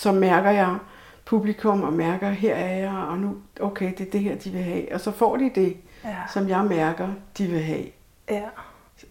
[0.00, 0.76] så mærker jeg
[1.24, 4.62] publikum og mærker, her er jeg, og nu, okay, det er det her, de vil
[4.62, 4.94] have.
[4.94, 6.14] Og så får de det, Ja.
[6.32, 7.84] som jeg mærker, de vil have.
[8.30, 8.42] Ja.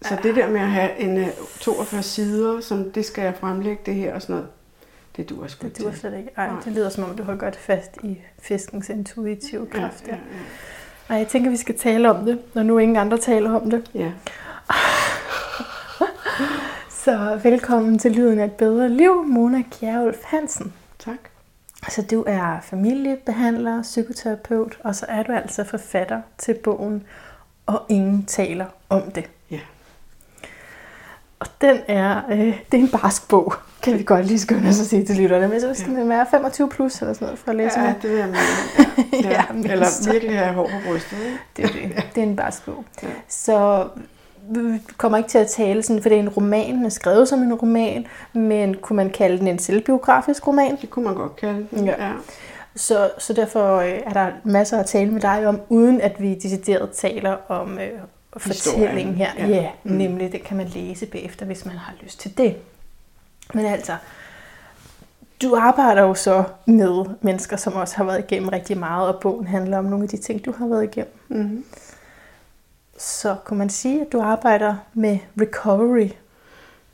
[0.02, 1.26] Så det der med at have en øh,
[1.60, 4.48] 42 sider, som det skal jeg fremlægge det her og sådan noget,
[5.16, 6.30] det duer sgu Det duer slet ikke.
[6.36, 6.56] Ej, Nej.
[6.64, 10.04] det lyder som om, du har godt fast i fiskens intuitive kraft.
[10.08, 11.14] ja, Ja, ja.
[11.14, 13.90] Ej, jeg tænker, vi skal tale om det, når nu ingen andre taler om det.
[13.94, 14.12] ja.
[16.90, 20.72] Så velkommen til Lyden af et bedre liv, Mona Kjærulf Hansen.
[21.04, 21.18] Tak.
[21.88, 27.02] Så du er familiebehandler, psykoterapeut, og så er du altså forfatter til bogen
[27.66, 29.30] Og ingen taler om det.
[29.50, 29.58] Ja.
[31.40, 34.80] Og den er, øh, det er en barsk bog, kan vi godt lige skynde os
[34.80, 35.48] at sige til lytterne.
[35.48, 36.00] Men så skal Ja.
[36.00, 37.94] den være 25 plus eller sådan noget for at læse Ja, med.
[38.02, 38.38] det vil jeg mene.
[39.12, 39.44] Ja.
[39.64, 41.16] Ja, Eller virkelig have hår på brystet.
[41.18, 41.38] Ikke?
[41.56, 42.04] Det er det.
[42.14, 42.84] Det er en barsk bog.
[43.02, 43.08] Ja.
[43.28, 43.88] Så
[44.96, 47.42] kommer ikke til at tale sådan, for det er en roman, den er skrevet som
[47.42, 50.78] en roman, men kunne man kalde den en selvbiografisk roman?
[50.80, 51.84] Det kunne man godt kalde den.
[51.86, 52.06] Ja.
[52.06, 52.12] ja.
[52.76, 56.34] Så, så derfor øh, er der masser at tale med dig om, uden at vi
[56.34, 57.90] decideret taler om øh,
[58.36, 59.30] fortællingen her.
[59.38, 59.70] Ja, ja.
[59.84, 59.92] Mm.
[59.92, 62.56] nemlig det kan man læse bagefter, hvis man har lyst til det.
[63.54, 63.96] Men altså,
[65.42, 69.46] du arbejder jo så med mennesker, som også har været igennem rigtig meget, og bogen
[69.46, 71.12] handler om nogle af de ting, du har været igennem.
[71.28, 71.64] Mm-hmm.
[73.00, 76.08] Så kunne man sige, at du arbejder med recovery.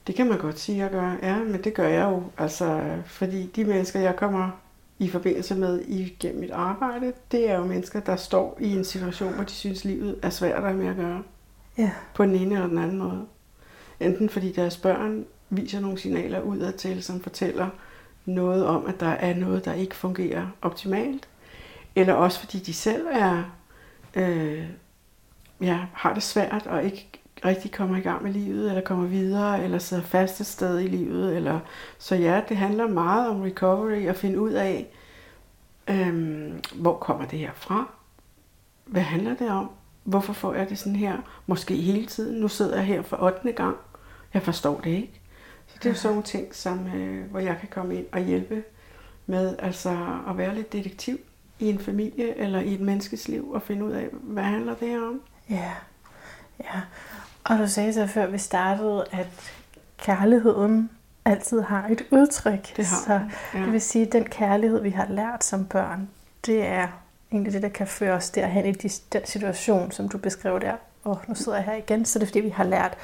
[0.07, 1.17] Det kan man godt sige, at jeg gør.
[1.23, 2.23] Ja, men det gør jeg jo.
[2.39, 4.51] Altså, fordi de mennesker, jeg kommer
[4.99, 9.33] i forbindelse med igennem mit arbejde, det er jo mennesker, der står i en situation,
[9.33, 11.23] hvor de synes, livet er svært at med at gøre.
[11.79, 11.91] Ja.
[12.15, 13.27] På den ene eller den anden måde.
[14.01, 17.69] Enten fordi deres børn viser nogle signaler udad til, som fortæller
[18.25, 21.29] noget om, at der er noget, der ikke fungerer optimalt.
[21.95, 23.43] Eller også fordi de selv er,
[24.15, 24.65] øh,
[25.61, 27.09] ja, har det svært og ikke
[27.45, 30.87] rigtig kommer i gang med livet, eller kommer videre, eller sidder fast et sted i
[30.87, 31.37] livet.
[31.37, 31.61] Eller...
[31.99, 34.87] Så ja, det handler meget om recovery, og finde ud af,
[35.89, 37.89] øhm, hvor kommer det her fra?
[38.85, 39.71] Hvad handler det om?
[40.05, 41.17] Hvorfor får jeg det sådan her?
[41.47, 42.41] Måske hele tiden.
[42.41, 43.53] Nu sidder jeg her for 8.
[43.53, 43.77] gang.
[44.35, 45.21] Jeg forstår det ikke.
[45.67, 48.21] Så det er jo sådan nogle ting, som, øh, hvor jeg kan komme ind og
[48.21, 48.63] hjælpe
[49.27, 51.19] med altså at være lidt detektiv
[51.59, 54.89] i en familie eller i et menneskes liv og finde ud af, hvad handler det
[54.89, 55.21] her om?
[55.51, 55.71] Ja,
[56.61, 56.81] ja.
[57.45, 59.27] Og du sagde så før vi startede, at
[59.99, 60.91] kærligheden
[61.25, 62.77] altid har et udtryk.
[62.77, 63.21] Det har så
[63.55, 63.65] ja.
[63.65, 66.09] det vil sige, at den kærlighed, vi har lært som børn,
[66.47, 66.87] det er
[67.33, 70.73] egentlig det, der kan føre os derhen i de- den situation, som du beskrev der.
[71.05, 72.95] Og nu sidder jeg her igen, så det er fordi, vi har lært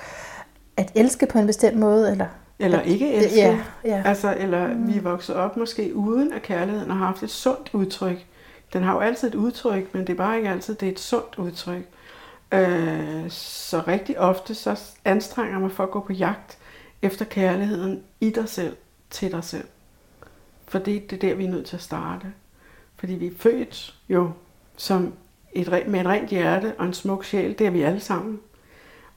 [0.76, 2.26] at elske på en bestemt måde, eller...
[2.58, 3.38] Eller ikke elske.
[3.40, 4.02] Ja, ja.
[4.06, 4.88] Altså, eller mm.
[4.88, 8.26] vi er vokset op måske uden at kærligheden har haft et sundt udtryk.
[8.72, 11.00] Den har jo altid et udtryk, men det er bare ikke altid, det er et
[11.00, 11.82] sundt udtryk.
[12.52, 16.58] Øh, så rigtig ofte så anstrenger jeg mig for at gå på jagt
[17.02, 18.76] efter kærligheden i dig selv,
[19.10, 19.68] til dig selv.
[20.68, 22.26] For det, det er der, vi er nødt til at starte.
[22.96, 24.30] Fordi vi er født jo
[24.76, 25.14] som
[25.52, 28.40] et, med et rent hjerte og en smuk sjæl, det er vi alle sammen.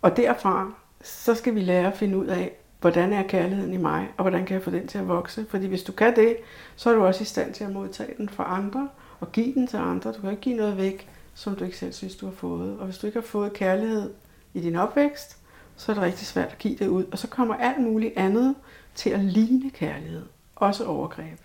[0.01, 4.09] Og derfra, så skal vi lære at finde ud af, hvordan er kærligheden i mig,
[4.17, 5.45] og hvordan kan jeg få den til at vokse.
[5.49, 6.37] Fordi hvis du kan det,
[6.75, 9.67] så er du også i stand til at modtage den fra andre, og give den
[9.67, 10.11] til andre.
[10.11, 12.79] Du kan ikke give noget væk, som du ikke selv synes, du har fået.
[12.79, 14.13] Og hvis du ikke har fået kærlighed
[14.53, 15.37] i din opvækst,
[15.75, 17.03] så er det rigtig svært at give det ud.
[17.11, 18.55] Og så kommer alt muligt andet
[18.95, 20.25] til at ligne kærlighed.
[20.55, 21.39] Også overgreb.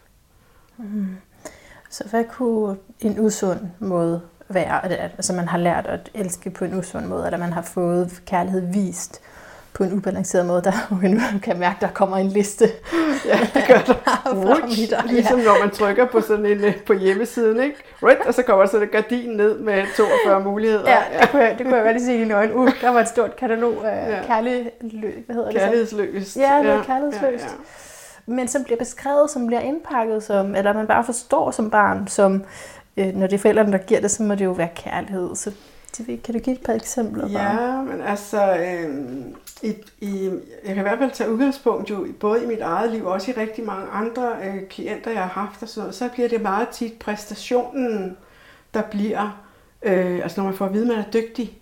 [0.77, 1.17] Mm.
[1.91, 4.84] Så hvad kunne en usund måde være?
[4.84, 7.62] At- at- Altså man har lært at elske på en usund måde, eller man har
[7.62, 9.21] fået kærlighed vist
[9.81, 10.63] på en ubalanceret måde.
[10.63, 10.73] Der
[11.35, 12.65] nu kan mærke, der kommer en liste.
[13.27, 13.95] Ja, det gør der.
[14.91, 15.13] Ja.
[15.13, 17.77] ligesom når man trykker på sådan en øh, på hjemmesiden, ikke?
[18.03, 20.91] Right, og så kommer sådan en gardin ned med 42 muligheder.
[20.91, 22.57] Ja, det kunne jeg, det kunne jeg godt lige se i dine øjne.
[22.57, 24.17] Uh, der var et stort katalog af Ja.
[24.17, 24.53] ja.
[25.27, 25.61] Hvad hedder det?
[25.61, 25.67] så?
[25.67, 26.37] Kærlighedsløst.
[26.37, 27.45] Ja, noget kærlighedsløst.
[27.45, 28.33] Ja, ja.
[28.35, 32.45] Men som bliver beskrevet, som bliver indpakket som, eller man bare forstår som barn, som
[32.97, 35.37] øh, når det er forældrene, der giver det, så må det jo være kærlighed.
[35.37, 35.51] Så
[36.06, 37.28] det, kan du give et par eksempler?
[37.33, 37.62] bare?
[37.77, 38.97] Ja, men altså, øh,
[39.62, 40.25] i, i,
[40.66, 43.12] jeg kan i hvert fald tage udgangspunkt jo, i- både i mit eget liv, og
[43.12, 46.28] også i rigtig mange andre øh, klienter, jeg har haft og sådan noget, så bliver
[46.28, 48.16] det meget tit præstationen,
[48.75, 49.42] der bliver,
[49.83, 51.57] øh, altså når man får at vide, at man er dygtig.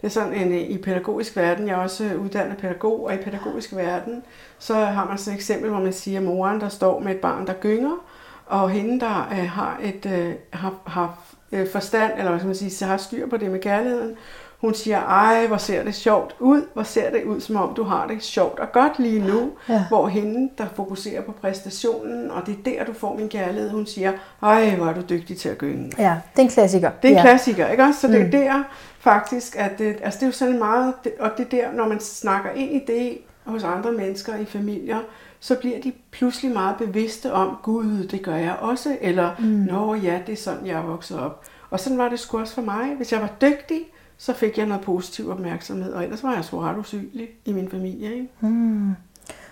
[0.00, 3.16] Det er sådan en, øh, i pædagogisk verden, jeg er også uddannet pædagog, og i
[3.16, 4.22] pædagogisk verden,
[4.58, 7.20] så har man sådan et eksempel, hvor man siger, at moren, der står med et
[7.20, 8.04] barn, der gynger,
[8.46, 11.18] og hende, der øh, har, et, øh, har, har
[11.52, 14.16] øh, forstand, eller hvad skal man sige, så har styr på det med kærligheden,
[14.60, 17.82] hun siger, ej, hvor ser det sjovt ud, hvor ser det ud, som om du
[17.82, 19.84] har det sjovt og godt lige nu, Ja.
[19.88, 23.86] hvor hende, der fokuserer på præstationen, og det er der, du får min kærlighed, hun
[23.86, 24.12] siger,
[24.42, 25.92] ej, hvor er du dygtig til at gynge.
[25.98, 26.90] Ja, det er en klassiker.
[27.02, 27.22] Det er en ja.
[27.22, 28.00] klassiker, ikke også?
[28.00, 28.30] Så det er Mm.
[28.30, 28.62] der
[29.00, 32.00] faktisk, at det, altså det er jo sådan meget, og det er der, når man
[32.00, 34.98] snakker ind i det hos andre mennesker i familier,
[35.40, 39.44] så bliver de pludselig meget bevidste om, gud, det gør jeg også, eller, mm.
[39.44, 41.44] nå ja, det er sådan, jeg er vokset op.
[41.70, 42.94] Og sådan var det sgu også for mig.
[42.96, 43.80] Hvis jeg var dygtig,
[44.18, 47.70] så fik jeg noget positiv opmærksomhed, og ellers var jeg sgu ret usynlig i min
[47.70, 48.14] familie.
[48.14, 48.28] Ikke?
[48.40, 48.94] Mm.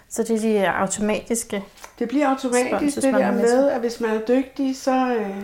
[0.09, 1.65] Så det er de automatiske
[1.99, 5.37] Det bliver automatisk det der med, at hvis man er dygtig, så, øh,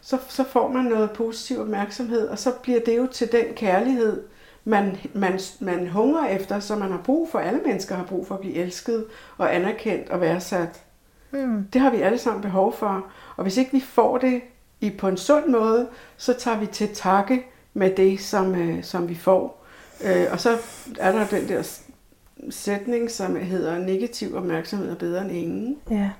[0.00, 4.22] så, så får man noget positiv opmærksomhed, og så bliver det jo til den kærlighed,
[4.64, 8.34] man, man, man hungrer efter, så man har brug for, alle mennesker har brug for
[8.34, 9.04] at blive elsket
[9.38, 10.82] og anerkendt og værdsat.
[11.30, 11.64] Mm.
[11.72, 13.06] Det har vi alle sammen behov for.
[13.36, 14.40] Og hvis ikke vi får det
[14.80, 19.08] i på en sund måde, så tager vi til takke med det, som, øh, som
[19.08, 19.64] vi får.
[20.04, 20.58] Øh, og så
[20.98, 21.80] er der den der
[22.50, 25.78] sætning, som hedder, negativ opmærksomhed er bedre end ingen.
[25.90, 26.10] Ja.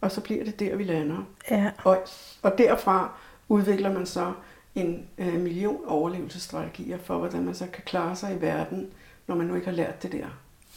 [0.00, 1.28] Og så bliver det der, vi lander.
[1.50, 1.70] Ja.
[1.84, 1.98] Og,
[2.42, 3.18] og derfra
[3.48, 4.32] udvikler man så
[4.76, 8.86] en øh, million overlevelsesstrategier for, hvordan man så kan klare sig i verden,
[9.26, 10.26] når man nu ikke har lært det der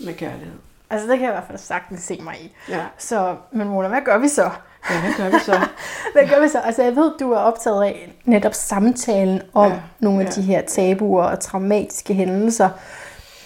[0.06, 0.56] med kærlighed.
[0.90, 2.56] Altså det kan jeg i hvert fald sagtens se mig i.
[2.70, 2.86] Ja.
[2.98, 4.50] Så, men Mona, hvad gør vi så?
[4.90, 5.60] Ja, hvad gør vi så?
[6.14, 6.60] hvad gør vi så?
[6.60, 9.80] Altså jeg ved, du er optaget af netop samtalen om ja.
[10.00, 10.32] nogle af ja.
[10.32, 12.70] de her tabuer og traumatiske hændelser.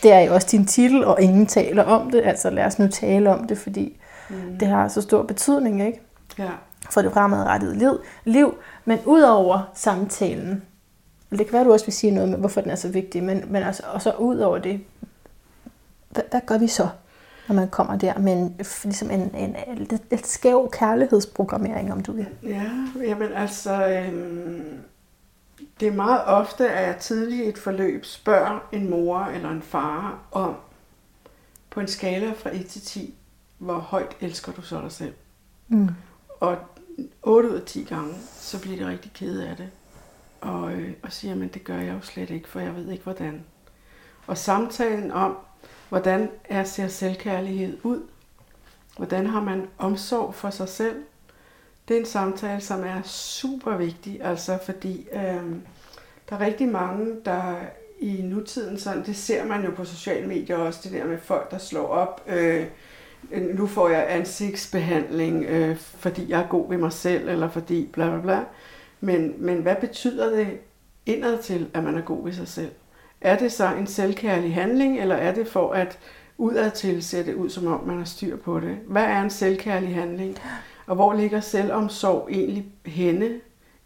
[0.04, 2.22] Det er jo også din titel, og ingen taler om det.
[2.26, 4.58] Altså lad os nu tale om det, fordi mm.
[4.60, 6.02] det har så stor betydning, ikke?
[6.40, 6.50] Ja.
[6.92, 8.00] For det fremadrettede liv.
[8.26, 8.56] liv.
[8.86, 10.64] Men udover samtalen,
[11.30, 13.44] det kan være, du også vil sige noget med, hvorfor den er så vigtig, men,
[13.48, 14.82] men altså, og så ud over det,
[16.10, 16.88] hvad, hvad gør vi så,
[17.48, 22.04] når man kommer der med en, ligesom en, en, en lidt, lidt skæv kærlighedsprogrammering, om
[22.04, 22.28] du vil?
[22.44, 22.72] Ja,
[23.02, 24.84] jamen altså, øhm,
[25.80, 29.62] det er meget ofte, at jeg tidligt i et forløb spørger en mor eller en
[29.62, 30.56] far om,
[31.70, 33.14] på en skala fra 1 til 10,
[33.58, 35.14] hvor højt elsker du så dig selv?
[35.68, 35.90] Mm.
[36.40, 36.58] Og
[37.24, 39.70] 8 ud af 10 gange, så bliver de rigtig kede af det.
[40.42, 43.04] Og, øh, og siger, men det gør jeg jo slet ikke, for jeg ved ikke
[43.04, 43.44] hvordan.
[44.28, 45.38] Og samtalen om,
[45.90, 48.02] hvordan er ser selvkærlighed ud?
[48.98, 51.04] Hvordan har man omsorg for sig selv?
[51.88, 55.56] Det er en samtale, som er super vigtig, altså fordi øh,
[56.30, 57.56] der er rigtig mange, der
[58.00, 61.52] i nutiden, sådan, det ser man jo på sociale medier også, det der med folk,
[61.52, 62.66] der slår op, øh,
[63.32, 67.90] Øh, nu får jeg ansigtsbehandling, øh, fordi jeg er god ved mig selv, eller fordi
[67.94, 68.44] bla bla bla.
[69.02, 70.48] Men, men hvad betyder det
[71.06, 72.72] indad til, at man er god ved sig selv?
[73.22, 76.00] Er det så en selvkærlig handling, eller er det for at
[76.38, 78.78] udadtil ser det ud, som om man har styr på det?
[78.88, 80.38] Hvad er en selvkærlig handling?
[80.88, 83.30] Og hvor ligger selvomsorg egentlig henne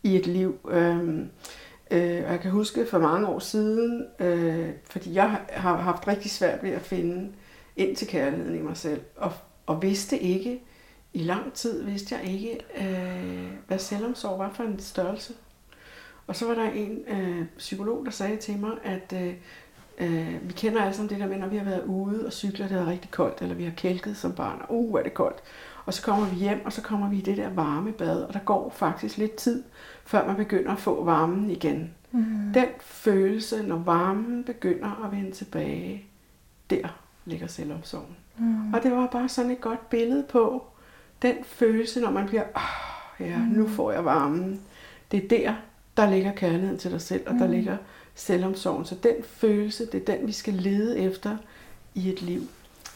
[0.04, 0.56] i et liv?
[0.69, 1.30] Øhm,
[1.92, 6.63] øh, jeg kan huske for mange år siden, øh, fordi jeg har haft rigtig svært
[6.63, 7.30] ved at finde
[7.77, 9.01] ind til kærligheden i mig selv.
[9.15, 9.33] Og,
[9.65, 10.62] og vidste ikke,
[11.13, 15.33] i lang tid vidste jeg ikke, øh, hvad selvomsorg var for en størrelse.
[16.27, 19.33] Og så var der en øh, psykolog, der sagde til mig, at øh,
[19.97, 22.68] øh, vi kender alle sammen det der med, når vi har været ude og cykler,
[22.68, 25.38] det er rigtig koldt, eller vi har kælket som barn, og uh, er det koldt.
[25.85, 28.33] Og så kommer vi hjem, og så kommer vi i det der varme bad, og
[28.33, 29.63] der går faktisk lidt tid,
[30.06, 31.94] før man begynder at få varmen igen.
[32.12, 32.51] Mm.
[32.53, 36.06] Den følelse, når varmen begynder at vende tilbage,
[36.69, 36.88] der
[37.27, 38.18] ligger selvomsorgen.
[38.38, 38.74] Mm.
[38.74, 40.63] Og det var bare sådan et godt billede på
[41.21, 43.44] den følelse, når man bliver, oh, ja, mm.
[43.44, 44.62] nu får jeg varmen.
[45.12, 45.53] Det er der,
[45.97, 47.39] der ligger kærligheden til dig selv, og mm.
[47.39, 47.77] der ligger
[48.15, 48.85] selvomsorgen.
[48.85, 51.38] Så den følelse, det er den, vi skal lede efter
[51.95, 52.41] i et liv.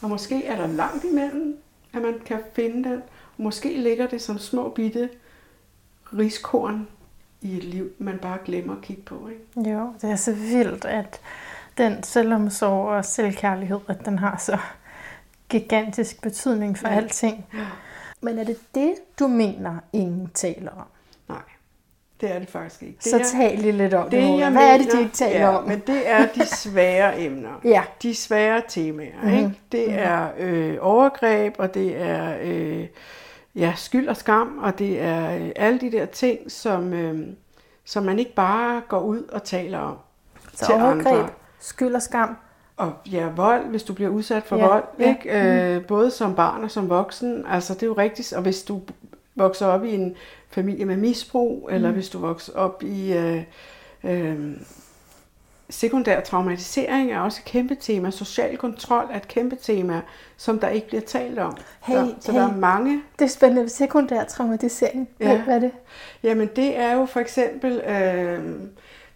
[0.02, 1.56] Og måske er der langt imellem,
[1.92, 3.02] at man kan finde den.
[3.36, 5.08] Måske ligger det som små bitte
[6.18, 6.88] riskorn
[7.40, 9.28] i et liv, man bare glemmer at kigge på.
[9.28, 9.70] Ikke?
[9.70, 11.20] Jo, det er så vildt, at
[11.78, 14.58] den selvomsorg og selvkærlighed, at den har så
[15.48, 16.94] gigantisk betydning for ja.
[16.94, 17.46] alting.
[17.54, 17.66] Ja.
[18.20, 20.86] Men er det det, du mener, ingen taler om?
[21.28, 21.42] Nej,
[22.20, 22.98] det er det faktisk ikke.
[23.04, 24.12] Det så er, tal lige lidt om det.
[24.12, 25.64] det Hvad mener, er det, de ikke taler ja, om?
[25.64, 27.60] men det er de svære emner.
[27.74, 27.82] ja.
[28.02, 29.22] De svære temaer.
[29.22, 29.38] Mm-hmm.
[29.38, 29.60] Ikke?
[29.72, 30.02] Det mm-hmm.
[30.02, 32.86] er øh, overgreb, og det er øh,
[33.54, 37.26] ja, skyld og skam, og det er øh, alle de der ting, som, øh,
[37.84, 39.96] som man ikke bare går ud og taler om
[40.52, 41.28] så til overgreb, andre
[41.62, 42.36] skyld og skam.
[42.76, 45.08] Og ja, vold, hvis du bliver udsat for ja, vold, ja.
[45.08, 45.72] ikke?
[45.72, 45.84] Øh, mm.
[45.88, 47.44] både som barn og som voksen.
[47.48, 48.32] Altså, det er jo rigtigt.
[48.32, 48.80] Og hvis du
[49.34, 50.16] vokser op i en
[50.50, 51.74] familie med misbrug, mm.
[51.74, 53.42] eller hvis du vokser op i øh,
[54.04, 54.56] øh,
[55.70, 58.10] sekundær traumatisering, er også et kæmpe tema.
[58.10, 60.00] Social kontrol er et kæmpe tema,
[60.36, 61.56] som der ikke bliver talt om.
[61.80, 62.40] Hey, så, så hey.
[62.40, 63.02] der er mange...
[63.18, 63.68] Det er spændende.
[63.68, 65.08] Sekundær traumatisering.
[65.20, 65.42] Ja.
[65.42, 65.72] Hvad er det?
[66.22, 67.80] Jamen, det er jo for eksempel...
[67.80, 68.40] Øh,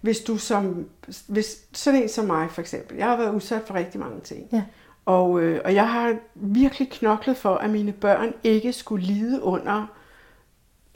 [0.07, 0.87] hvis du som,
[1.27, 4.49] hvis sådan en som mig for eksempel, jeg har været udsat for rigtig mange ting.
[4.53, 4.63] Ja.
[5.05, 9.87] Og, øh, og jeg har virkelig knoklet for, at mine børn ikke skulle lide under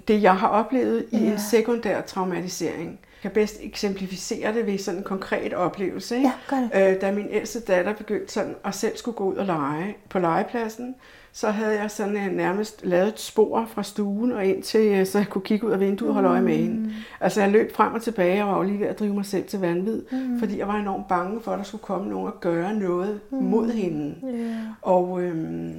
[0.09, 1.33] det, jeg har oplevet i ja.
[1.33, 2.89] en sekundær traumatisering.
[2.91, 6.17] Jeg kan bedst eksemplificere det ved sådan en konkret oplevelse.
[6.17, 6.29] Ikke?
[6.29, 6.95] Ja, gør det.
[6.95, 10.19] Øh, da min ældste datter begyndte sådan at selv skulle gå ud og lege på
[10.19, 10.95] legepladsen,
[11.33, 15.07] så havde jeg sådan uh, nærmest lavet et spor fra stuen og ind til, uh,
[15.07, 16.93] så jeg kunne kigge ud af vinduet og holde øje med hende.
[17.21, 19.45] Altså jeg løb frem og tilbage og var jo lige ved at drive mig selv
[19.45, 20.39] til vanvid, mm.
[20.39, 23.39] fordi jeg var enormt bange for, at der skulle komme nogen og gøre noget mm.
[23.39, 24.15] mod hende.
[24.23, 24.57] Ja.
[24.83, 25.75] Og, øhm,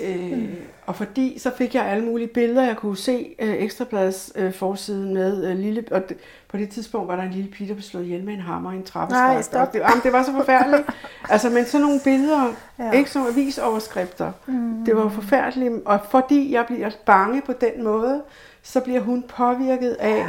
[0.00, 0.48] øh, mm.
[0.86, 5.14] og fordi så fik jeg alle mulige billeder, jeg kunne se øh, Ekstrabladets øh, forsiden
[5.14, 6.16] med øh, lille, og det,
[6.48, 8.72] på det tidspunkt var der en lille pige, der blev slået ihjel med en hammer
[8.72, 9.32] i en trappeskagt.
[9.32, 9.66] Nej, stop.
[9.66, 10.82] Og det, jamen, det var så forfærdeligt.
[11.30, 12.84] altså, men sådan nogle billeder, Ja.
[12.84, 12.90] ja.
[12.90, 14.84] ikke nogle avisoverskrifter, mm.
[14.86, 15.72] det var forfærdeligt.
[15.84, 18.22] Og fordi jeg bliver bange på den måde,
[18.62, 20.26] så bliver hun påvirket af,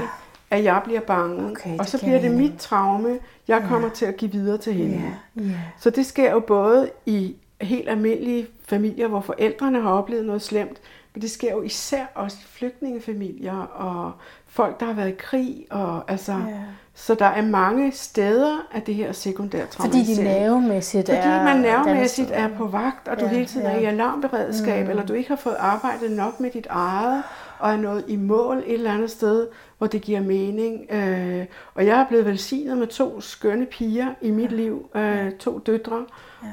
[0.52, 1.52] at jeg bliver bange.
[1.52, 5.02] Okay, og så bliver det mit traume, jeg kommer til at give videre til hende.
[5.38, 5.42] Ja.
[5.44, 5.50] Ja.
[5.80, 10.82] Så det sker jo både i helt almindelige familier, hvor forældrene har oplevet noget slemt,
[11.14, 14.12] men det sker jo især også i flygtningefamilier og
[14.48, 15.66] folk, der har været i krig.
[15.70, 16.60] Og, altså, Ja.
[16.96, 20.30] Så der er mange steder af det her sekundære Fordi de traumatisering.
[20.30, 21.44] nervemæssigt Fordi er...
[21.44, 23.80] man nervemæssigt er på vagt, og du Ja, hele tiden er ja.
[23.80, 24.90] i alarmberedskab, mm.
[24.90, 27.24] eller du ikke har fået arbejdet nok med dit eget,
[27.60, 30.92] og er nået i mål et eller andet sted, hvor det giver mening.
[30.92, 35.60] Øh, og jeg er blevet velsignet med to skønne piger i mit liv, øh, to
[35.60, 36.06] døtre,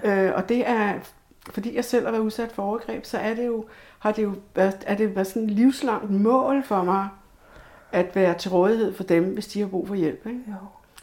[0.04, 0.92] øh, og det er,
[1.50, 3.64] fordi jeg selv har været udsat for overgreb, så er det jo,
[3.98, 7.08] har det jo været, er det været sådan et livslangt mål for mig,
[7.92, 10.26] at være til rådighed for dem, hvis de har brug for hjælp.
[10.26, 10.40] Ikke?
[10.48, 10.54] Jo.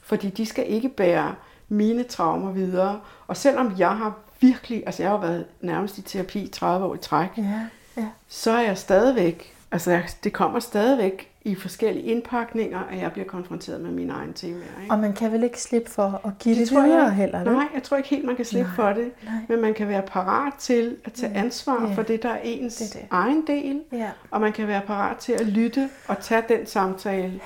[0.03, 1.35] Fordi de skal ikke bære
[1.69, 2.99] mine traumer videre.
[3.27, 6.95] Og selvom jeg har virkelig, altså jeg har været nærmest i terapi i 30 år
[6.95, 7.61] i træk, Ja,
[7.97, 8.07] ja.
[8.27, 13.81] så er jeg stadigvæk, altså det kommer stadigvæk i forskellige indpakninger, at jeg bliver konfronteret
[13.81, 14.81] med mine egne temaer.
[14.81, 14.93] Ikke?
[14.93, 17.43] Og man kan vel ikke slippe for at give det, det tror videre jeg, heller,
[17.43, 17.53] vel?
[17.53, 19.11] Nej, jeg tror ikke helt, man kan slippe Nej, for det.
[19.23, 19.33] nej.
[19.49, 21.93] Men man kan være parat til at tage ansvar Ja.
[21.93, 23.07] for det, der er ens Det er det.
[23.11, 23.81] egen del.
[23.91, 24.09] Ja.
[24.31, 27.39] Og man kan være parat til at lytte og tage den samtale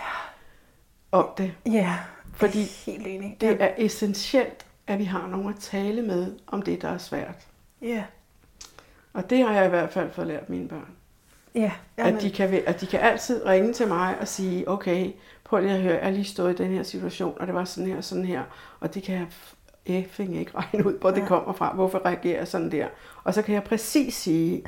[1.12, 1.54] om det.
[1.66, 1.96] Ja,
[2.34, 3.38] Fordi helt enig.
[3.42, 7.36] Det er essentielt, at vi har nogen at tale med om det, der er svært.
[7.82, 8.04] Ja,
[9.14, 10.88] Og det har jeg i hvert fald fået lært mine børn.
[11.56, 11.72] Ja.
[11.98, 15.12] At de, kan, at de kan altid ringe til mig og sige, okay,
[15.44, 17.66] prøv lige at høre, jeg har lige stået i den her situation, og det var
[17.66, 18.42] sådan her og sådan her,
[18.80, 19.28] og det kan jeg
[19.86, 22.86] effing ikke regne ud, hvor det kommer fra, hvorfor reagerer jeg sådan der.
[23.24, 24.64] Og så kan jeg præcis sige,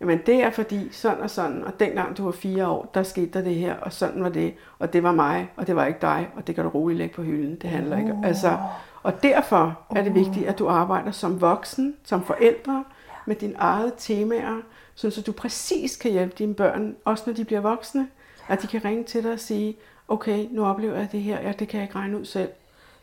[0.00, 3.26] jamen det er fordi sådan og sådan, og dengang du var fire år, der skete
[3.26, 5.98] der det her, og sådan var det, og det var mig, og det var ikke
[6.00, 7.56] dig, og det kan du roligt lægge på hylden.
[7.56, 8.24] Det handler ikke om.
[8.24, 8.58] Altså,
[9.02, 12.84] og derfor er det vigtigt, at du arbejder som voksen, som forældre,
[13.26, 14.60] med dine eget temaer,
[14.94, 18.08] så du præcis kan hjælpe dine børn, også når de bliver voksne,
[18.48, 19.76] at de kan ringe til dig og sige,
[20.08, 22.50] okay, nu oplever jeg det her, ja, det kan jeg ikke regne ud selv.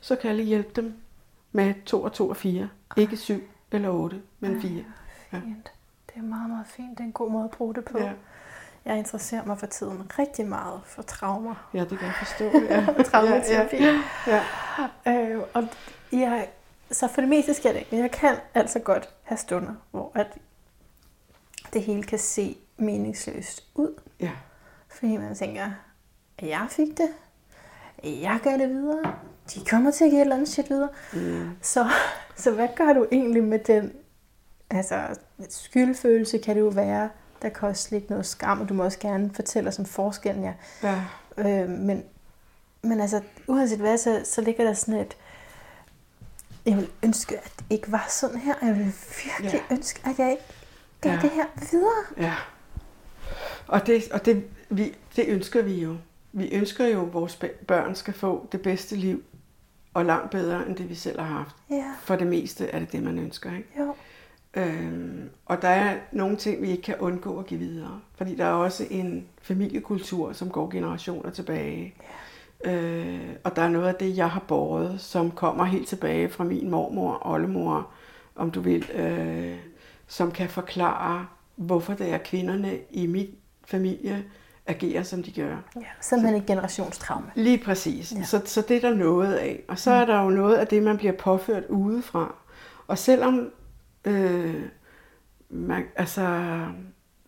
[0.02, 0.94] Så kan jeg lige hjælpe dem
[1.52, 2.70] med to og to og fire.
[2.98, 3.42] Ikke syv
[3.72, 4.84] eller otte, men fire.
[5.34, 5.38] Ja.
[5.40, 5.72] Fint.
[6.08, 6.90] Det er meget, meget fint.
[6.92, 8.00] Det er en god måde at bruge det på.
[8.00, 8.12] Ja.
[8.86, 11.70] Jeg interesserer mig for tiden rigtig meget for traumer.
[11.74, 12.46] ja, det kan jeg forstå.
[12.70, 13.04] Ja.
[13.04, 13.76] Traumaterapi.
[13.76, 14.44] Ja, ja.
[15.06, 15.30] ja.
[15.30, 15.68] Øh, og
[16.12, 16.48] jeg,
[16.92, 20.12] så for det meste sker det ikke, men jeg kan altså godt have stunder, hvor
[20.16, 20.28] at
[21.74, 24.00] det hele kan se meningsløst ud.
[24.20, 24.32] ja.
[24.88, 25.72] Fordi man tænker,
[26.42, 27.10] jeg fik det,
[28.04, 29.14] jeg gør det videre,
[29.54, 30.90] de kommer til at give et eller andet shit videre.
[31.14, 31.50] Mm.
[31.62, 31.90] Så,
[32.36, 33.92] så hvad gør du egentlig med den
[34.70, 35.04] altså,
[35.50, 37.10] skyldfølelse kan det jo være,
[37.42, 40.44] der kan også ligge noget skam, og du må også gerne fortælle os om forskellen,
[40.44, 40.54] ja.
[40.84, 41.04] ja.
[41.38, 42.04] Øh, men,
[42.82, 45.18] men altså, uanset hvad, så, så ligger der sådan et,
[46.66, 48.54] jeg vil ønske, at det ikke var sådan her.
[48.62, 48.94] Jeg vil
[49.26, 49.76] virkelig Ja.
[49.76, 50.44] ønske, at jeg ikke
[51.02, 51.20] gav Ja.
[51.22, 52.28] det her videre.
[52.28, 52.34] Ja.
[53.68, 55.96] Og, det, og det, vi, det ønsker vi jo.
[56.32, 59.24] Vi ønsker jo, at vores børn skal få det bedste liv,
[59.94, 61.56] og langt bedre, end det vi selv har haft.
[61.70, 63.50] Ja, For det meste er det det, man ønsker.
[63.58, 63.70] Ikke?
[63.80, 63.96] jo.
[64.54, 68.00] Øhm, og der er nogle ting, vi ikke kan undgå at give videre.
[68.16, 71.94] Fordi der er også en familiekultur, som går generationer tilbage.
[72.66, 76.44] Øh, og der er noget af det, jeg har båret, som kommer helt tilbage fra
[76.44, 77.88] min mormor og oldemor,
[78.36, 79.58] om du vil, øh,
[80.10, 83.28] som kan forklare, hvorfor det er kvinderne i min
[83.66, 84.26] familie
[84.66, 85.58] agerer, som de gør.
[85.76, 87.32] Ja, simpelthen et generationstraume.
[87.36, 88.14] Lige præcis.
[88.14, 88.24] Ja.
[88.24, 89.64] Så, så det er der noget af.
[89.68, 92.36] Og så er der jo noget af det, man bliver påført udefra.
[92.88, 93.52] Og selvom,
[94.06, 94.64] øh,
[95.50, 96.22] man, altså,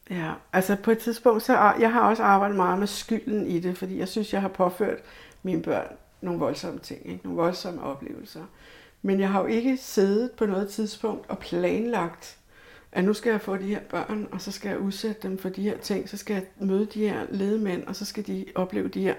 [0.10, 3.78] ja, altså på et tidspunkt, så jeg har også arbejdet meget med skylden i det,
[3.78, 4.98] fordi jeg synes, jeg har påført
[5.44, 5.88] mine børn
[6.22, 7.24] nogle voldsomme ting, ikke?
[7.24, 8.44] nogle voldsomme oplevelser.
[9.02, 12.38] Men jeg har jo ikke siddet på noget tidspunkt og planlagt,
[12.92, 15.50] at nu skal jeg få de her børn, og så skal jeg udsætte dem for
[15.50, 18.88] de her ting, så skal jeg møde de her ledemænd, og så skal de opleve
[18.88, 19.14] de her.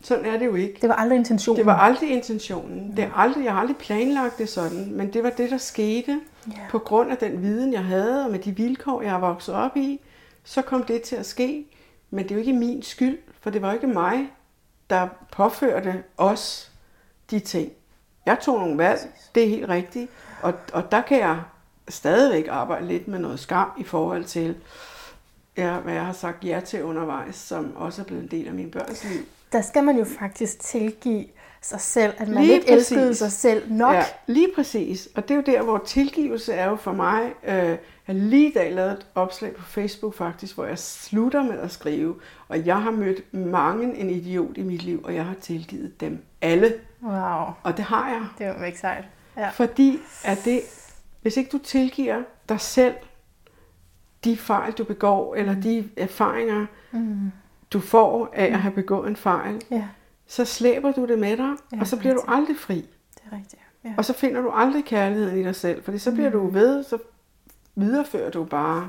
[0.00, 0.78] Sådan er det jo ikke.
[0.80, 1.58] Det var aldrig intentionen.
[1.58, 2.96] Det var aldrig intentionen.
[2.96, 6.20] Det er aldrig, jeg har aldrig planlagt det sådan, men det var det, der skete.
[6.46, 6.52] Ja.
[6.70, 9.76] På grund af den viden, jeg havde, og med de vilkår, jeg har vokset op
[9.76, 10.00] i,
[10.44, 11.66] så kom det til at ske.
[12.10, 14.32] Men det er jo ikke min skyld, for det var ikke mig,
[14.90, 16.72] der påførte os
[17.30, 17.72] de ting.
[18.26, 19.00] Jeg tog nogle valg,
[19.34, 20.10] det er helt rigtigt,
[20.42, 21.40] og, og der kan jeg
[21.88, 24.54] stadigvæk arbejde lidt med noget skam i forhold til,
[25.56, 28.54] ja, hvad jeg har sagt ja til undervejs, som også er blevet en del af
[28.54, 29.20] min børns liv.
[29.52, 31.24] Der skal man jo faktisk tilgive
[31.62, 33.18] sig selv, at man Lige ikke elskede præcis.
[33.18, 33.94] sig selv nok.
[33.94, 35.08] Ja, lige præcis.
[35.14, 37.32] Og det er jo der, hvor tilgivelse er jo for mig.
[37.44, 37.76] Øh,
[38.08, 41.70] jeg lige i dag lavet et opslag på Facebook faktisk, hvor jeg slutter med at
[41.70, 42.14] skrive,
[42.48, 46.24] og jeg har mødt mange en idiot i mit liv, og jeg har tilgivet dem
[46.40, 46.74] alle.
[47.02, 48.22] Wow, Og det har jeg.
[48.38, 49.04] det var ikke sejt.
[49.36, 49.48] Ja.
[49.48, 50.60] Fordi at det,
[51.22, 52.94] hvis ikke du tilgiver dig selv
[54.24, 57.32] de fejl, du begår, eller de erfaringer, Mm.
[57.72, 59.84] du får af at have begået en fejl, Ja,
[60.26, 62.36] så slæber du det med dig, Ja, og så bliver du rigtigt.
[62.38, 62.74] aldrig fri.
[63.14, 63.62] det er rigtigt.
[63.84, 63.94] Ja.
[63.98, 66.98] Og så finder du aldrig kærligheden i dig selv, fordi så bliver du ved, så
[67.74, 68.88] viderefører du bare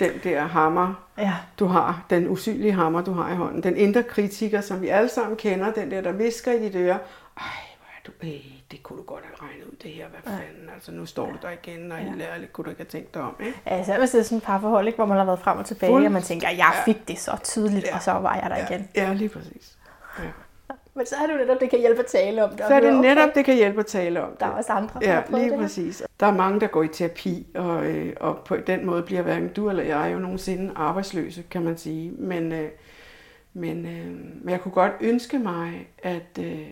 [0.00, 1.34] den der hammer, ja.
[1.58, 3.62] du har, den usynlige hammer, du har i hånden.
[3.62, 6.98] Den indre kritiker, som vi alle sammen kender, den der, der visker i dit øre,
[7.36, 7.44] ej,
[8.06, 8.30] du, øh,
[8.70, 11.36] det kunne du godt have regnet ud, det her, hvad fanden, altså nu står du
[11.42, 13.60] der igen, og helt ærligt, kunne du ikke have tænkt dig om, ikke?
[13.66, 15.66] Ja, især hvis det er sådan et parforhold, ikke, hvor man har været frem og
[15.66, 17.94] tilbage, Fuld- og man tænker, jeg fik det så tydeligt, Ja.
[17.96, 18.88] og så var jeg der igen.
[18.96, 19.78] Ja, lige præcis.
[20.18, 20.24] Ja.
[20.94, 22.58] Men så er det jo netop, det kan hjælpe at tale om det.
[22.68, 24.40] Så er det netop, okay, det kan hjælpe at tale om det.
[24.40, 26.02] Der er også andre, der Ja, har lige det præcis.
[26.20, 29.48] Der er mange, der går i terapi, og, øh, og på den måde bliver hverken
[29.52, 32.10] du eller jeg jo nogensinde arbejdsløse, kan man sige.
[32.10, 32.68] Men, øh,
[33.52, 34.06] men, øh,
[34.44, 36.66] men jeg kunne godt ønske mig, at, øh,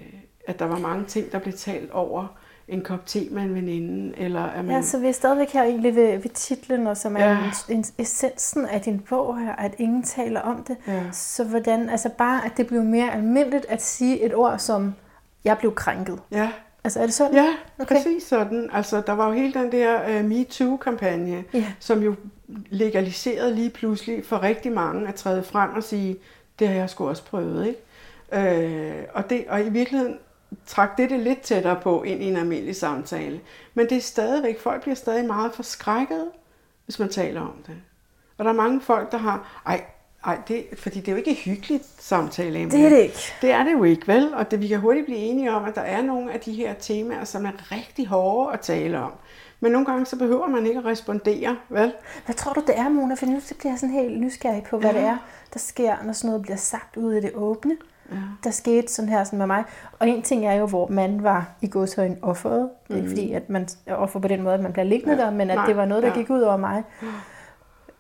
[0.49, 2.27] at der var mange ting, der blev talt over
[2.69, 4.75] en kop te med en veninde, eller at man...
[4.77, 7.39] Ja, så vi er stadigvæk her egentlig ved, ved titlen, og som er Ja.
[7.69, 10.77] en, en, essensen af din bog her, at ingen taler om det.
[10.87, 11.03] Ja.
[11.13, 14.95] Så hvordan, altså bare, at det bliver mere almindeligt at sige et ord som,
[15.45, 16.19] jeg blev krænket.
[16.33, 16.51] ja,
[16.85, 17.35] Altså er det sådan?
[17.35, 17.47] Ja,
[17.79, 17.85] Okay.
[17.85, 17.95] okay.
[17.97, 18.71] præcis sådan.
[18.73, 21.65] Altså, der var jo hele den der uh, MeToo-kampagne, Ja.
[21.79, 22.15] som jo
[22.71, 26.17] legaliserede lige pludselig for rigtig mange at træde frem og sige,
[26.59, 27.81] det har jeg sgu også prøvet, ikke?
[28.33, 30.19] Øh, og, det, og i virkeligheden
[30.67, 33.41] trak det lidt tættere på ind i en almindelig samtale.
[33.75, 36.25] Men det er stadigvæk, folk bliver stadig meget forskrækket,
[36.85, 37.77] hvis man taler om det.
[38.39, 39.85] Og der er mange folk, der har, ej,
[40.25, 42.65] ej det, fordi det er jo ikke et hyggeligt samtale.
[42.71, 43.19] Det er det ikke.
[43.43, 44.35] Det er det jo ikke, vel?
[44.35, 46.75] Og det, vi kan hurtigt blive enige om, at der er nogle af de her
[46.75, 49.13] temaer, som er rigtig hårde at tale om.
[49.61, 51.93] Men nogle gange så behøver man ikke at respondere, vel?
[52.25, 53.15] Hvad tror du, det er, Mona?
[53.15, 54.99] For nu bliver jeg sådan helt nysgerrig på, hvad Ja.
[54.99, 55.17] det er,
[55.53, 57.77] der sker, når sådan noget bliver sagt ude i det åbne.
[58.13, 58.17] Ja.
[58.45, 59.65] Der skete sådan her sådan med mig.
[59.99, 62.71] Og en ting er jo, hvor man var i godshøjen offeret.
[62.89, 65.17] Det er ikke fordi, at man er offer på den måde, at man bliver liggende.
[65.17, 65.23] Ja.
[65.23, 65.67] der, men at Nej.
[65.67, 66.15] det var noget, der Ja.
[66.15, 66.83] gik ud over mig.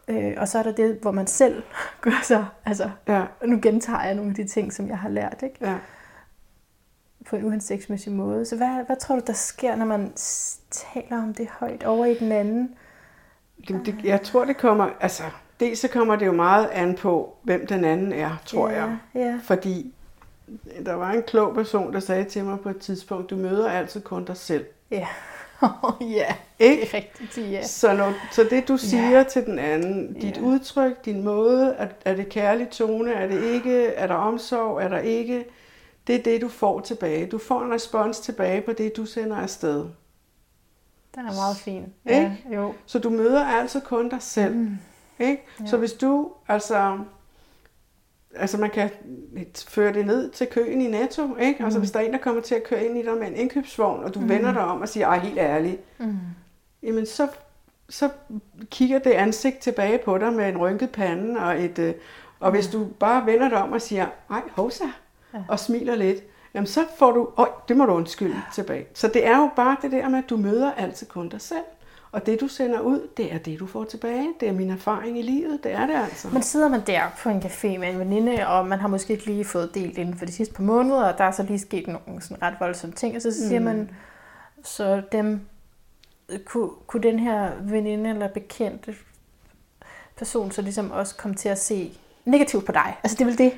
[0.08, 1.62] Øh, og så er der det, hvor man selv
[2.00, 5.42] gør sig, altså, Ja, nu gentager jeg nogle af de ting, som jeg har lært,
[5.42, 5.56] ikke?
[5.60, 5.74] ja.
[7.26, 8.44] på en uhensigtsmæssig måde.
[8.44, 10.12] Så hvad, hvad tror du, der sker, når man
[10.70, 12.74] taler om det højt over i den anden?
[13.68, 15.22] Det, det, jeg tror, det kommer, altså,
[15.60, 18.96] dels så kommer det jo meget an på, hvem den anden er, tror ja, jeg.
[19.14, 19.94] Ja, Fordi
[20.86, 24.00] der var en klog person, der sagde til mig på et tidspunkt, du møder altid
[24.00, 24.64] kun dig selv.
[24.90, 25.06] ja.
[26.00, 26.80] ja, Ikke?
[26.82, 27.62] det er rigtigt, ja.
[27.66, 29.22] Så, når, så det du siger ja.
[29.22, 30.42] til den anden, dit Ja.
[30.42, 34.88] udtryk, din måde, er, er det kærlig tone, er det ikke, er der omsorg, er
[34.88, 35.44] der ikke,
[36.06, 37.26] det er det du får tilbage.
[37.26, 39.84] Du får en respons tilbage på det, du sender afsted.
[41.14, 41.84] Den er meget fin.
[42.06, 42.38] Ikke?
[42.50, 42.74] Ja, jo.
[42.86, 44.54] Så du møder altså kun dig selv.
[44.54, 44.78] Mm.
[45.18, 45.42] Ikke?
[45.60, 45.66] Ja.
[45.66, 46.98] Så hvis du, altså,
[48.34, 48.90] altså man kan
[49.68, 51.64] føre det ned til køen i Netto, ikke?
[51.64, 53.34] Altså hvis der er en, der kommer til at køre ind i dig med en
[53.36, 54.28] indkøbsvogn, og du mm.
[54.28, 56.16] vender dig om og siger, ej, helt ærligt, Mm.
[56.82, 57.28] jamen så,
[57.88, 58.10] så
[58.70, 61.94] kigger det ansigt tilbage på dig med en rynket pande, og, et, øh,
[62.40, 64.84] og hvis du bare vender dig om og siger, ej, hovsa,
[65.34, 65.38] ja.
[65.48, 66.22] og smiler lidt,
[66.54, 68.86] jamen så får du, øj, det må du undskylde tilbage.
[68.94, 71.64] Så det er jo bare det der med, at du møder altid kun dig selv.
[72.12, 74.28] Og det, du sender ud, det er det, du får tilbage.
[74.40, 75.60] Det er min erfaring i livet.
[75.64, 76.28] Det er det altså.
[76.32, 79.26] Men sidder man der på en café med en veninde, og man har måske ikke
[79.26, 81.86] lige fået delt inden for de sidste par måneder, og der er så lige sket
[81.86, 83.64] nogle sådan ret voldsomme ting, og så siger mm.
[83.64, 83.90] man,
[84.64, 85.40] så dem,
[86.44, 88.94] kunne, kunne den her veninde eller bekendte
[90.16, 91.98] person så ligesom også komme til at se
[92.30, 92.96] negativt på dig?
[93.04, 93.52] Altså det er vel det?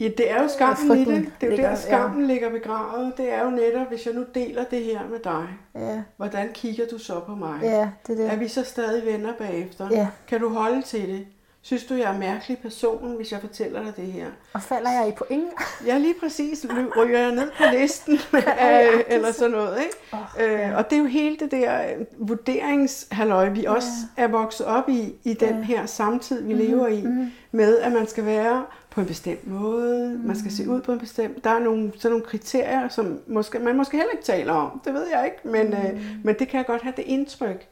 [0.00, 1.06] Ja, det er jo skammen i det.
[1.06, 2.26] Det er jo ligger- der, skammen ja.
[2.26, 3.12] ligger begravet.
[3.16, 6.84] Det er jo netop, hvis jeg nu deler det her med dig, Ja, hvordan kigger
[6.90, 7.58] du så på mig?
[7.62, 8.40] ja det er Er det.
[8.40, 9.88] vi så stadig venner bagefter?
[9.90, 10.08] Ja.
[10.28, 11.26] Kan du holde til det?
[11.66, 14.26] Synes du, jeg er en mærkelig person, hvis jeg fortæller dig det her?
[14.52, 15.44] Og falder jeg i point?
[15.86, 16.66] Ja, lige præcis.
[16.96, 18.14] Ryger jeg ned på listen?
[18.34, 19.96] øh, eller sådan noget, ikke?
[20.12, 24.66] Oh, Øh, og det er jo hele det der øh, vurderingshalløj, vi også er vokset
[24.66, 27.04] op i, i den her samtid, vi lever i,
[27.52, 30.98] med at man skal være på en bestemt måde, man skal se ud på en
[30.98, 31.44] bestemt...
[31.44, 34.94] Der er nogle, sådan nogle kriterier, som måske, man måske heller ikke taler om, det
[34.94, 37.66] ved jeg ikke, men, øh, men det kan jeg godt have det indtryk.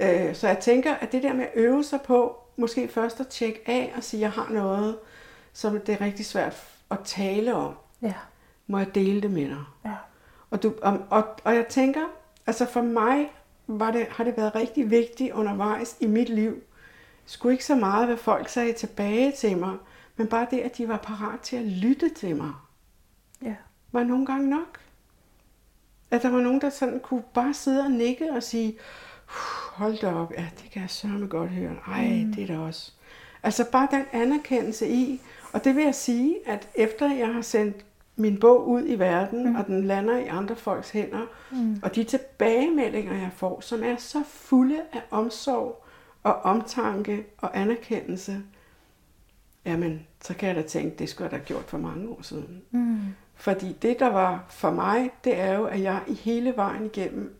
[0.00, 3.28] Øh, så jeg tænker, at det der med at øve sig på, måske først at
[3.28, 4.98] tjekke af og sige, at jeg har noget,
[5.52, 8.14] som det er rigtig svært at tale om, Ja,
[8.66, 9.64] må jeg dele det med dig.
[9.84, 9.94] ja.
[10.50, 12.00] Og, du, og, og, og jeg tænker,
[12.46, 13.32] altså for mig
[13.66, 16.62] var det, har det været rigtig vigtigt undervejs i mit liv.
[17.26, 19.76] Sgu ikke så meget, hvad folk sagde tilbage til mig,
[20.16, 22.52] men bare det, at de var parat til at lytte til mig,
[23.42, 23.54] Ja.
[23.92, 24.80] var nogle gange nok.
[26.10, 28.78] At der var nogen, der sådan kunne bare sidde og nikke og sige, "Uh,
[29.72, 31.76] hold da op, ja, det kan jeg sørme godt høre.
[31.86, 32.32] Ej, mm.
[32.32, 32.92] det er der også.
[33.42, 35.20] Altså bare den anerkendelse i,
[35.52, 37.84] og det vil jeg sige, at efter jeg har sendt
[38.16, 39.56] min bog ud i verden, mm.
[39.56, 41.80] og den lander i andre folks hænder, mm.
[41.82, 45.84] og de tilbagemeldinger, jeg får, som er så fulde af omsorg
[46.22, 48.42] og omtanke og anerkendelse,
[49.64, 52.62] jamen, så kan jeg da tænke, det skulle jeg da gjort for mange år siden.
[52.70, 52.98] Mm.
[53.34, 57.34] Fordi det, der var for mig, det er jo, at jeg i hele vejen igennem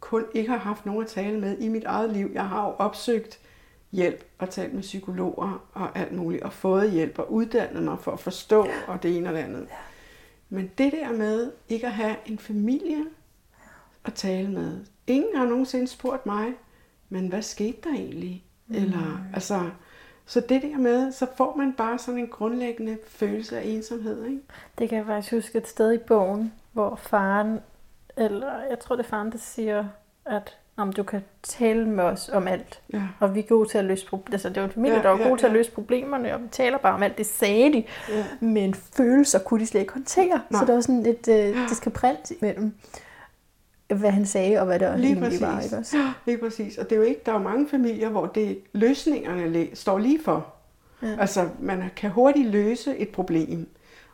[0.00, 2.30] kun ikke har haft nogen at tale med i mit eget liv.
[2.34, 3.38] Jeg har jo opsøgt
[3.92, 8.12] hjælp og talt med psykologer og alt muligt, og fået hjælp og uddannet mig for
[8.12, 9.68] at forstå og det ene og det andet.
[10.48, 13.04] Men det der med ikke at have en familie
[14.04, 14.84] at tale med.
[15.06, 16.52] Ingen har nogensinde spurgt mig,
[17.08, 18.44] men hvad skete der egentlig?
[18.70, 19.70] Eller, altså,
[20.26, 24.42] så det der med, så får man bare sådan en grundlæggende følelse af ensomhed, ikke?
[24.78, 27.60] Det kan jeg faktisk huske et sted i bogen, hvor faren,
[28.18, 29.84] eller jeg tror det er faren, der siger,
[30.26, 33.02] at om du kan tale med os om alt, Ja.
[33.20, 34.34] og vi er gode til at løse problemer.
[34.34, 35.56] Altså, det var en familie, Ja, der var ja, gode til at ja.
[35.56, 37.18] løse problemerne, og vi taler bare om alt.
[37.18, 38.24] Det sagde de, Ja.
[38.40, 40.40] men følelser kunne de slet ikke håndtere.
[40.50, 40.60] Nej.
[40.60, 42.74] Så der var sådan et øh, diskrepant mellem,
[43.94, 45.40] hvad han sagde, og hvad der Lige præcis.
[45.40, 45.60] var.
[45.60, 45.96] Ikke også?
[45.96, 46.78] Ja, lige præcis.
[46.78, 50.22] Og det er jo ikke, der er jo mange familier, hvor det løsningerne står lige
[50.24, 50.46] for.
[51.02, 51.06] Ja.
[51.08, 51.16] Ja.
[51.20, 53.68] Altså, man kan hurtigt løse et problem.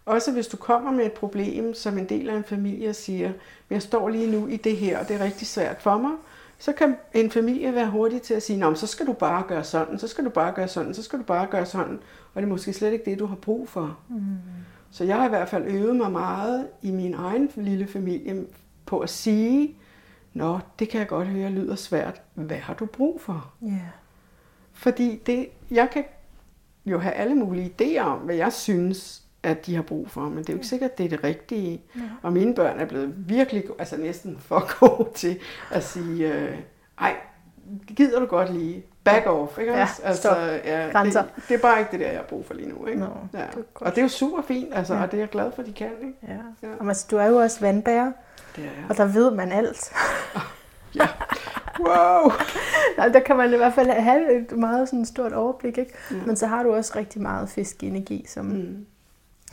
[0.07, 3.33] Også hvis du kommer med et problem, som en del af en familie siger,
[3.71, 6.13] jeg står lige nu i det her, og det er rigtig svært for mig,
[6.59, 9.65] så kan en familie være hurtig til at sige, Nå, så skal du bare gøre
[9.65, 11.99] sådan, så skal du bare gøre sådan, så skal du bare gøre sådan,
[12.35, 13.99] og det er måske slet ikke det, du har brug for.
[14.09, 14.37] Mm.
[14.91, 18.47] Så jeg har i hvert fald øvet mig meget i min egen lille familie
[18.87, 19.77] på at sige,
[20.33, 22.23] Nå, det kan jeg godt høre lyder svært.
[22.35, 23.53] Hvad har du brug for?
[23.63, 23.81] Ja.
[24.73, 26.05] Fordi det, jeg kan
[26.87, 30.39] jo have alle mulige idéer om, hvad jeg synes, at de har brug for, men
[30.39, 31.83] det er jo ikke sikkert, at det er det rigtige.
[31.97, 32.01] Ja.
[32.23, 35.39] Og mine børn er blevet virkelig, altså næsten for gode til
[35.71, 36.59] at sige, øh,
[37.01, 37.15] ej,
[37.97, 39.89] gider du godt lige, back off, ikke Ja?
[40.05, 40.37] Altså, stop.
[40.65, 41.23] ja, Grænser.
[41.23, 43.01] det, det, er bare ikke det der, jeg har brug for lige nu, ikke?
[43.01, 43.39] Nå, ja.
[43.55, 43.65] det.
[43.75, 45.03] Og det er jo super fint, altså, Ja.
[45.03, 46.15] og det er jeg glad for, at de kan, ikke?
[46.29, 46.69] Ja.
[46.69, 46.75] Ja.
[46.81, 48.13] Og altså, du er jo også vandbærer,
[48.57, 48.85] Det er jeg.
[48.91, 49.93] og der ved man alt.
[50.95, 51.09] Ja.
[51.81, 52.33] Wow!
[52.99, 55.93] Nej, der kan man i hvert fald have et meget sådan stort overblik, ikke?
[56.11, 56.17] Ja.
[56.27, 58.87] Men så har du også rigtig meget fiskeenergi, som, mm.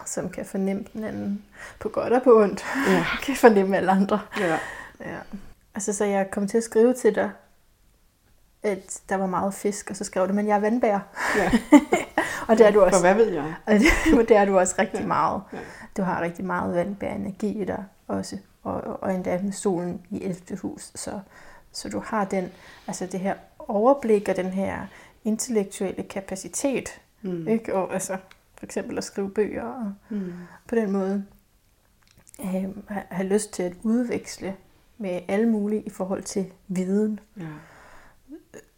[0.05, 1.45] Som kan fornemme den anden
[1.79, 2.65] på godt og på ondt.
[2.89, 3.05] Ja.
[3.25, 4.19] kan fornemme alle andre.
[4.39, 4.57] Ja.
[4.99, 5.17] Ja.
[5.75, 7.31] Altså, så jeg kom til at skrive til dig,
[8.63, 10.99] at der var meget fisk, og så skrev du, men jeg er vandbærer.
[11.37, 11.51] ja.
[12.47, 12.99] Og det er du For også.
[13.01, 13.53] hvad ved jeg?
[14.19, 15.05] Og det, er du også rigtig Ja.
[15.05, 15.41] meget.
[15.53, 15.57] Ja.
[15.97, 18.37] Du har rigtig meget vandbærer energi i dig også.
[18.63, 20.57] Og, og endda med solen i 11.
[20.57, 20.91] hus.
[20.95, 21.19] Så,
[21.71, 22.51] så du har den,
[22.87, 24.79] altså det her overblik og den her
[25.25, 26.89] intellektuelle kapacitet.
[27.21, 27.47] Mm.
[27.47, 27.75] Ikke?
[27.75, 28.17] Og altså,
[28.61, 30.33] for eksempel at skrive bøger og Mm.
[30.67, 31.25] på den måde
[32.41, 34.55] øh, have- lyst til at udveksle
[34.97, 37.19] med alle mulige i forhold til viden.
[37.37, 37.43] Ja.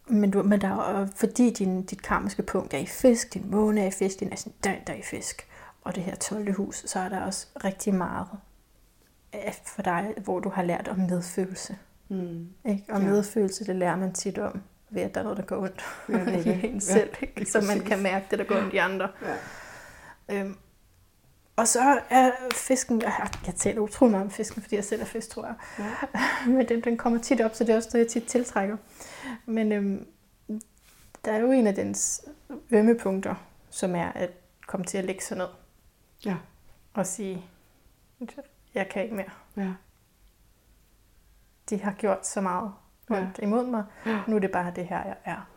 [0.08, 3.82] Men, du, men der er, fordi din, dit karmiske punkt er i fisk, din måne
[3.82, 5.48] er i fisk, din ascendant er i fisk,
[5.82, 6.54] og det her 12.
[6.54, 8.28] hus, så er der også rigtig meget
[9.66, 11.78] for dig, hvor du har lært om medfølelse.
[12.10, 12.48] Mm.
[12.66, 12.84] Ikke?
[12.90, 13.08] Og Ja.
[13.08, 16.26] medfølelse, det lærer man tit om, ved at der er noget, der går ondt Ja,
[16.38, 17.46] det i en Ja, selv, ikke?
[17.52, 19.10] så man kan mærke det, der går ondt i andre.
[19.22, 19.36] Ja.
[20.30, 20.56] Øhm,
[21.56, 25.06] og så er fisken, jeg, jeg taler utrolig meget om fisken, fordi jeg selv er
[25.06, 25.56] fisk, tror jeg.
[25.80, 25.92] Ja.
[26.52, 28.78] Men den, den kommer tit op, så det er også noget, jeg tit tiltrækker.
[29.46, 30.08] Men øhm,
[31.26, 32.26] der er jo en af dens
[32.72, 33.36] ømme punkter,
[33.70, 34.30] som er at
[34.68, 35.48] komme til at lægge sig ned
[36.26, 36.36] Ja.
[36.94, 37.46] og sige,
[38.74, 39.30] jeg kan ikke mere.
[39.58, 39.74] Ja.
[41.70, 42.72] De har gjort så meget
[43.10, 43.28] Ja.
[43.42, 43.84] imod mig.
[44.06, 44.22] Ja.
[44.28, 45.50] Nu er det bare det her, jeg er.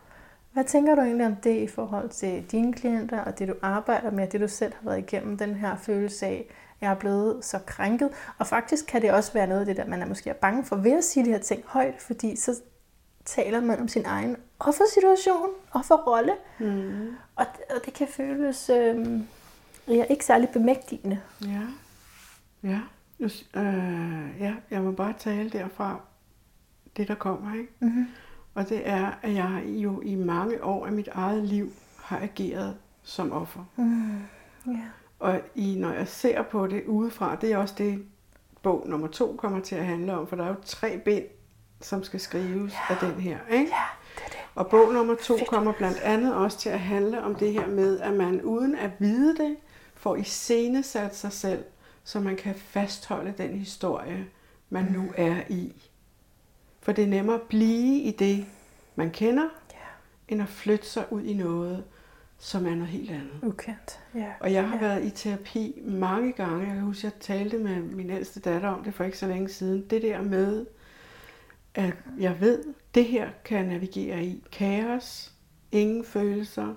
[0.57, 4.11] Hvad tænker du egentlig om det i forhold til dine klienter og det, du arbejder
[4.11, 6.45] med, det du selv har været igennem, den her følelse af,
[6.81, 8.09] jeg er blevet så krænket.
[8.37, 10.65] Og faktisk kan det også være noget af det der, man er måske er bange
[10.65, 12.61] for ved at sige de her ting højt, fordi så
[13.25, 17.07] taler man om sin egen offersituation, offerrolle, Mm.
[17.35, 19.21] og, og det kan føles øh,
[19.87, 21.19] ja, ikke særlig bemægtigende.
[21.41, 21.61] Ja.
[22.63, 22.79] Ja.
[23.55, 25.99] Øh, ja, jeg må bare tale derfra
[26.97, 27.73] det, der kommer, ikke?
[27.79, 28.05] Mm-hmm.
[28.57, 31.71] Og det er, at jeg jo i mange år af mit eget liv
[32.03, 33.65] har ageret som offer.
[33.75, 34.21] Mm.
[34.67, 34.81] Ja.
[35.19, 38.05] Og i, når jeg ser på det udefra, det er også det,
[38.63, 41.23] bog nummer to kommer til at handle om, for der er jo tre bind,
[41.81, 42.95] som skal skrives ja.
[42.95, 43.37] af den her.
[43.51, 43.71] Ikke?
[43.71, 43.83] ja,
[44.15, 44.37] det er det.
[44.55, 47.99] Og bog nummer to kommer blandt andet også til at handle om det her med,
[47.99, 49.55] at man uden at vide det,
[49.95, 51.63] får iscenesat sig selv,
[52.03, 54.25] så man kan fastholde den historie,
[54.69, 55.91] man nu er i.
[56.87, 58.45] For det er nemmere at blive i det,
[58.95, 59.77] man kender, Ja.
[60.27, 61.83] end at flytte sig ud i noget,
[62.37, 63.39] som er noget helt andet.
[63.43, 63.99] Ukendt.
[64.15, 64.31] Ja.
[64.39, 64.81] Og jeg har ja.
[64.81, 66.59] været i terapi mange gange.
[66.67, 69.49] Jeg kan huske, jeg talte med min ældste datter om det for ikke så længe
[69.49, 69.85] siden.
[69.89, 70.65] Det der med,
[71.75, 72.63] at jeg ved,
[72.95, 74.43] det her kan jeg navigere i.
[74.51, 75.33] Kaos,
[75.71, 76.75] ingen følelser,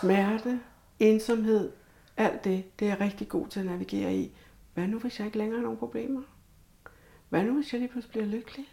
[0.00, 0.60] smerte,
[0.98, 1.72] ensomhed,
[2.16, 4.32] alt det, det er jeg rigtig god til at navigere i.
[4.74, 6.22] Hvad nu, hvis jeg ikke længere har nogen problemer?
[7.28, 8.66] Hvad nu, hvis jeg lige pludselig bliver lykkelig?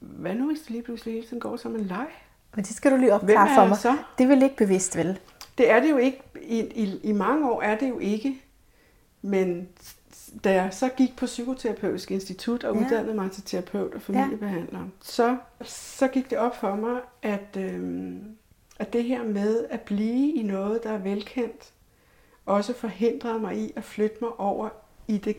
[0.00, 2.06] Hvad nu, hvis det lige pludselig hele tiden går som en leg?
[2.54, 3.76] Men det skal du lige opklare for mig.
[3.78, 3.96] så?
[4.18, 5.18] Det vel ikke bevidst, vel?
[5.58, 6.22] Det er det jo ikke.
[6.42, 8.42] I, i, I mange år er det jo ikke.
[9.22, 9.68] Men
[10.44, 12.80] da jeg så gik på Psykoterapeutisk Institut og Ja.
[12.84, 18.22] uddannede mig til terapeut og familiebehandler, så, så gik det op for mig, at, øhm,
[18.78, 21.72] at det her med at blive i noget, der er velkendt,
[22.46, 24.68] også forhindrede mig i at flytte mig over
[25.08, 25.36] i det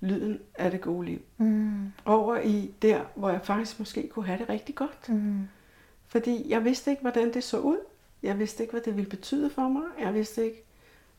[0.00, 1.20] lyden af det gode liv.
[1.36, 1.92] Mm.
[2.04, 5.08] Over i der, hvor jeg faktisk måske kunne have det rigtig godt.
[5.08, 5.48] Mm.
[6.06, 7.78] Fordi jeg vidste ikke, hvordan det så ud.
[8.22, 9.82] Jeg vidste ikke, hvad det ville betyde for mig.
[10.00, 10.64] Jeg vidste ikke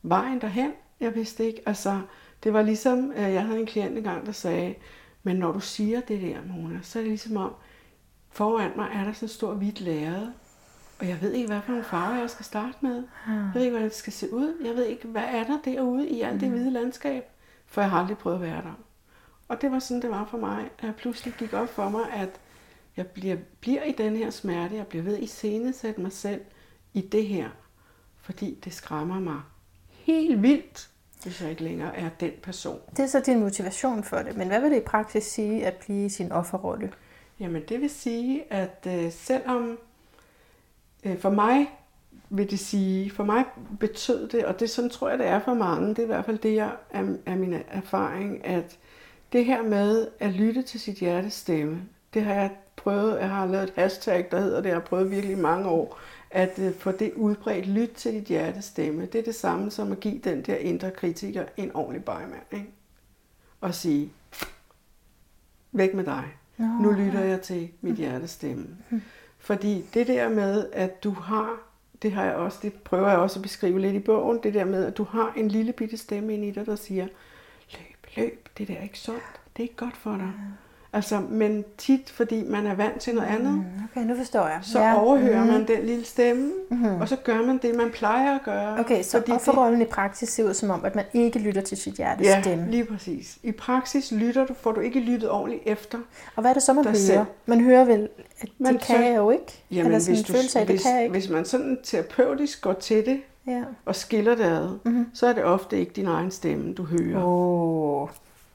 [0.01, 0.71] vejen derhen.
[0.99, 2.01] Jeg vidste ikke, altså,
[2.43, 4.75] det var ligesom, øh, jeg havde en klient engang, der sagde,
[5.23, 7.53] men når du siger det der, Mona, så er det ligesom om,
[8.29, 10.27] foran mig er der sådan en stor hvidt lærred,
[10.99, 13.03] og jeg ved ikke, hvad for nogle farver jeg skal starte med.
[13.27, 14.53] Jeg ved ikke, hvordan det skal se ud.
[14.65, 17.23] Jeg ved ikke, hvad er der derude i alt det hvide landskab,
[17.69, 18.79] for jeg har aldrig prøvet at være der.
[19.47, 22.11] Og det var sådan, det var for mig, at jeg pludselig gik op for mig,
[22.13, 22.29] at
[22.97, 25.27] jeg bliver, bliver i den her smerte, jeg bliver ved i
[25.73, 26.41] sætte mig selv
[26.93, 27.49] i det her,
[28.21, 29.41] fordi det skræmmer mig
[29.89, 30.89] helt vildt,
[31.23, 32.79] hvis jeg ikke længere er den person.
[32.91, 34.37] Det er så din motivation for det.
[34.37, 36.93] Men hvad vil det i praksis sige at blive i sin offerrolle?
[37.39, 39.77] Jamen det vil sige, at øh, selvom
[41.03, 41.78] øh, for mig
[42.29, 43.45] vil det sige, for mig
[43.79, 46.25] betød det, og det sådan tror jeg, det er for mange, det er i hvert
[46.25, 48.77] fald det, jeg er, er min erfaring, at
[49.33, 51.81] det her med at lytte til sit hjertes stemme,
[52.13, 55.11] det har jeg prøvet, jeg har lavet et hashtag, der hedder det, jeg har prøvet
[55.11, 55.99] virkelig mange år,
[56.31, 59.05] at øh, få det udbredt, lyt til dit hjertes stemme.
[59.05, 62.69] Det er det samme som at give den der indre kritiker en ordentlig bejmand, ikke?
[63.61, 64.11] Og sige,
[65.71, 66.25] væk med dig.
[66.81, 68.67] Nu lytter jeg til mit hjertes stemme.
[69.39, 71.68] Fordi det der med, at du har,
[72.01, 74.65] det har jeg også, det prøver jeg også at beskrive lidt i bogen, det der
[74.65, 77.07] med, at du har en lille bitte stemme ind i dig, der siger,
[77.71, 80.33] løb, løb, det der er ikke sundt, det er ikke godt for dig.
[80.93, 84.59] Altså, men tit, fordi man er vant til noget andet, Mm, Okay, nu forstår jeg.
[84.61, 86.51] så overhører man den lille stemme,
[87.01, 88.79] og så gør man det, man plejer at gøre.
[88.79, 91.61] Okay, så fordi det- offerrollen i praksis ser ud som om, at man ikke lytter
[91.61, 92.71] til sit hjertes Ja, stemme.
[92.71, 93.37] lige præcis.
[93.43, 95.97] I praksis lytter du, får du ikke lyttet ordentligt efter.
[96.35, 96.95] Og hvad er det så, man hører?
[96.95, 97.19] selv.
[97.45, 98.09] Man hører vel,
[98.41, 99.63] at Man det kan så- jeg jo ikke.
[99.71, 101.11] Jamen, Eller sådan hvis, du, følelse af, det hvis, kan jeg ikke.
[101.11, 103.61] hvis man sådan terapeutisk går til det, Ja.
[103.85, 105.05] og skiller det ad, mm-hmm.
[105.13, 107.23] så er det ofte ikke din egen stemme, du hører.
[107.25, 108.09] Oh.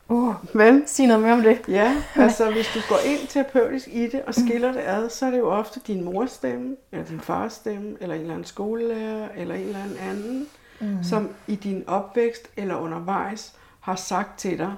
[0.08, 0.34] Oh.
[0.54, 1.60] Men Sig noget mere om det.
[1.68, 5.30] ja, altså hvis du går ind terapeutisk i det og skiller det ad, så er
[5.30, 9.28] det jo ofte din mors stemme, eller din fars stemme, eller en eller anden skolelærer,
[9.36, 10.46] eller en eller anden anden,
[10.80, 11.02] mm.
[11.02, 14.74] som i din opvækst eller undervejs har sagt til dig,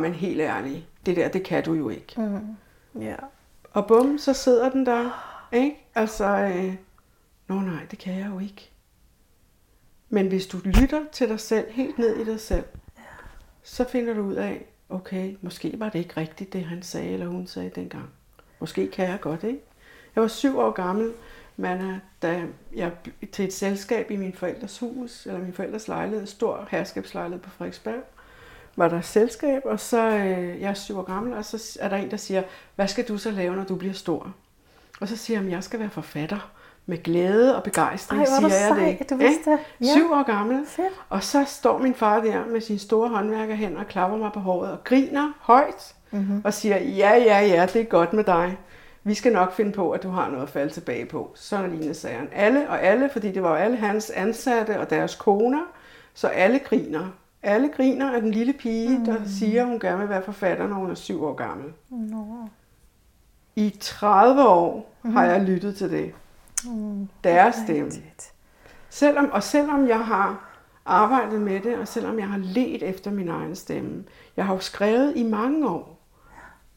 [0.00, 2.14] men helt ærligt, det der, det kan du jo ikke.
[2.16, 2.56] Mm.
[3.00, 3.16] Ja.
[3.72, 5.10] Og bum, så sidder den der,
[5.52, 5.86] ikke?
[5.94, 6.74] Altså, øh,
[7.48, 8.70] nå nej, det kan jeg jo ikke.
[10.08, 12.64] Men hvis du lytter til dig selv, helt ned i dig selv,
[13.62, 17.26] så finder du ud af, okay, måske var det ikke rigtigt, det han sagde eller
[17.26, 18.10] hun sagde dengang.
[18.60, 19.60] Måske kan jeg godt, ikke?
[20.14, 21.12] Jeg var syv år gammel,
[21.56, 22.92] men da jeg
[23.32, 28.02] til et selskab i min forældres hus, eller min forældres lejlighed, stor herskabslejlighed på Frederiksberg,
[28.76, 31.88] var der et selskab, og så, øh, jeg er syv år gammel, og så er
[31.88, 32.42] der en, der siger,
[32.76, 34.34] hvad skal du så lave, når du bliver stor?
[35.00, 36.50] Og så siger jeg, jeg skal være forfatter.
[36.90, 39.10] Med glæde og begejstring, Ej, er siger jeg sej, det.
[39.10, 39.58] du vidste det.
[39.80, 39.92] Ja.
[39.92, 40.66] Syv år gammel.
[40.66, 40.92] Fedt.
[41.08, 44.72] Og så står min far der med sine store håndværkerhænder og klapper mig på håret
[44.72, 46.40] og griner højt mm-hmm.
[46.44, 48.58] og siger, ja, ja, ja, det er godt med dig.
[49.04, 51.32] Vi skal nok finde på, at du har noget at falde tilbage på.
[51.34, 52.28] Så lignende sagde han.
[52.32, 55.62] Alle og alle, fordi det var jo alle hans ansatte og deres koner,
[56.14, 57.08] så alle griner.
[57.42, 59.04] Alle griner af den lille pige, mm.
[59.04, 61.72] der siger, at hun gerne vil være forfatter, når hun er syv år gammel.
[61.90, 62.26] Nå.
[63.56, 65.12] I 30 år mm.
[65.12, 66.12] har jeg lyttet til det.
[66.64, 67.08] Mm.
[67.24, 67.90] Deres stemme.
[68.90, 70.50] Selvom, og selvom jeg har
[70.84, 74.04] arbejdet med det, og selvom jeg har let efter min egen stemme,
[74.36, 76.00] jeg har jo skrevet i mange år,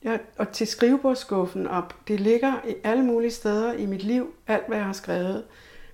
[0.04, 4.68] jeg, og til skrivebordsskuffen, og det ligger i alle mulige steder i mit liv, alt
[4.68, 5.44] hvad jeg har skrevet,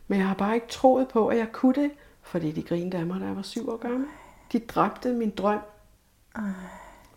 [0.08, 3.06] men jeg har bare ikke troet på, at jeg kunne det, fordi de grinede af
[3.06, 4.08] mig, da jeg var syv år gammel.
[4.52, 5.60] De dræbte min drøm.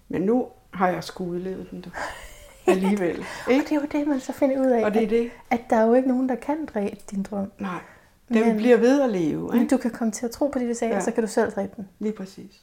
[0.09, 1.91] Men nu har jeg sgu udlevet den, du.
[2.67, 3.25] Alligevel.
[3.47, 3.65] Og Ikke?
[3.65, 5.31] det er jo det, man så finder ud af, Og det er at, det.
[5.51, 7.53] at der er jo ikke nogen, der kan dræbe din drøm.
[7.59, 7.81] Nej.
[8.29, 9.49] Den Men- bliver ved at leve.
[9.53, 9.71] Men Ikke?
[9.71, 10.93] du kan komme til at tro på det, du sagde.
[10.93, 10.99] Ja.
[10.99, 11.89] og så kan du selv dræbe den.
[11.99, 12.63] Lige præcis.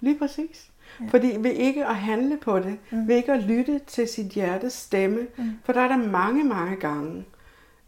[0.00, 0.70] Lige præcis.
[1.00, 1.04] Ja.
[1.08, 3.08] Fordi ved ikke at handle på det, mm.
[3.08, 5.50] ved ikke at lytte til sit hjertes stemme, mm.
[5.64, 7.24] for der er der mange, mange gange,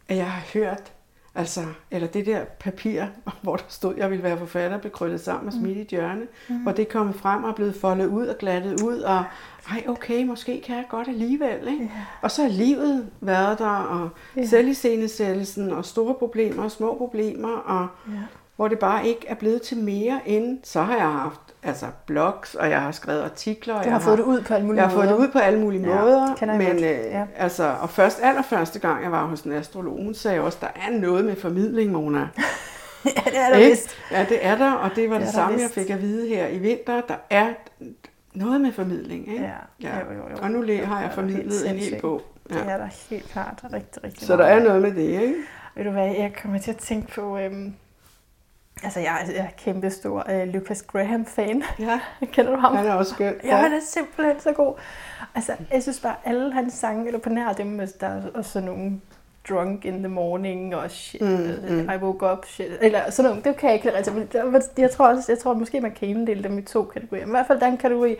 [0.09, 0.93] at jeg har hørt,
[1.35, 1.61] altså,
[1.91, 3.05] eller det der papir,
[3.41, 5.87] hvor der stod, at jeg ville være forfatter, blev krøllet sammen og smidt i et
[5.87, 6.55] hjørne, mm.
[6.55, 9.23] hvor det er kommet frem og blevet foldet ud og glattet ud, og
[9.71, 11.83] ej, okay, måske kan jeg godt alligevel, ikke?
[11.83, 11.91] Yeah.
[12.21, 14.47] Og så har livet været der, og yeah.
[14.49, 18.19] selviscenesættelsen, og store problemer og små problemer, og yeah.
[18.55, 22.55] hvor det bare ikke er blevet til mere end, så har jeg haft altså blogs,
[22.55, 23.73] og jeg har skrevet artikler.
[23.73, 24.81] Du har, har fået det ud på alle mulige måder.
[24.81, 26.57] Jeg har fået det ud på alle mulige ja, måder.
[26.57, 27.25] Men øh, ja.
[27.35, 30.99] altså, og først allerførste gang, jeg var hos en astrolog, hun sagde også, der er
[30.99, 32.19] noget med formidling, Mona.
[33.05, 33.97] ja, det er der vist.
[34.11, 36.47] Ja, det er der, og det var det, det samme, jeg fik at vide her
[36.47, 37.01] i vinter.
[37.07, 37.53] Der er
[38.33, 39.43] noget med formidling, ikke?
[39.43, 39.51] Ja,
[39.89, 39.97] ja.
[39.99, 40.35] Jo, jo, jo.
[40.41, 42.21] Og nu har jeg formidlet en hel bog.
[42.49, 42.55] Ja.
[42.55, 45.35] Det er der helt klart rigtig, rigtig Så der er noget med det, ikke?
[45.75, 47.73] Ved du hvad, jeg kommer til at tænke på, øhm,
[48.83, 51.63] Altså, jeg, jeg er kæmpe stor uh, Lucas Graham-fan.
[51.79, 51.99] Ja.
[52.33, 52.75] Kender du ham?
[52.75, 53.35] Han er også skøn.
[53.43, 54.73] Ja, han er simpelthen så god.
[55.35, 58.69] Altså, jeg synes bare, alle hans sange, eller på nær dem, der er også sådan
[58.69, 59.01] nogle
[59.49, 61.89] drunk in the morning og shit, mm, mm.
[61.89, 63.45] I woke up shit, eller sådan noget.
[63.45, 64.13] Det kan jeg ikke rigtig.
[64.13, 67.25] Men jeg tror også, jeg tror måske, man kan inddele dem i to kategorier.
[67.25, 68.15] Men i hvert fald den kategori,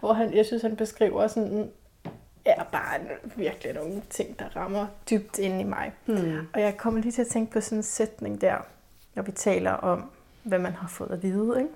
[0.00, 1.68] hvor han, jeg synes, han beskriver sådan
[2.44, 2.98] er bare
[3.36, 5.92] virkelig nogle ting, der rammer dybt ind i mig.
[6.06, 6.38] Mm.
[6.52, 8.56] Og jeg kommer lige til at tænke på sådan en sætning der,
[9.14, 10.04] når vi taler om,
[10.42, 11.54] hvad man har fået at vide.
[11.58, 11.70] Ikke?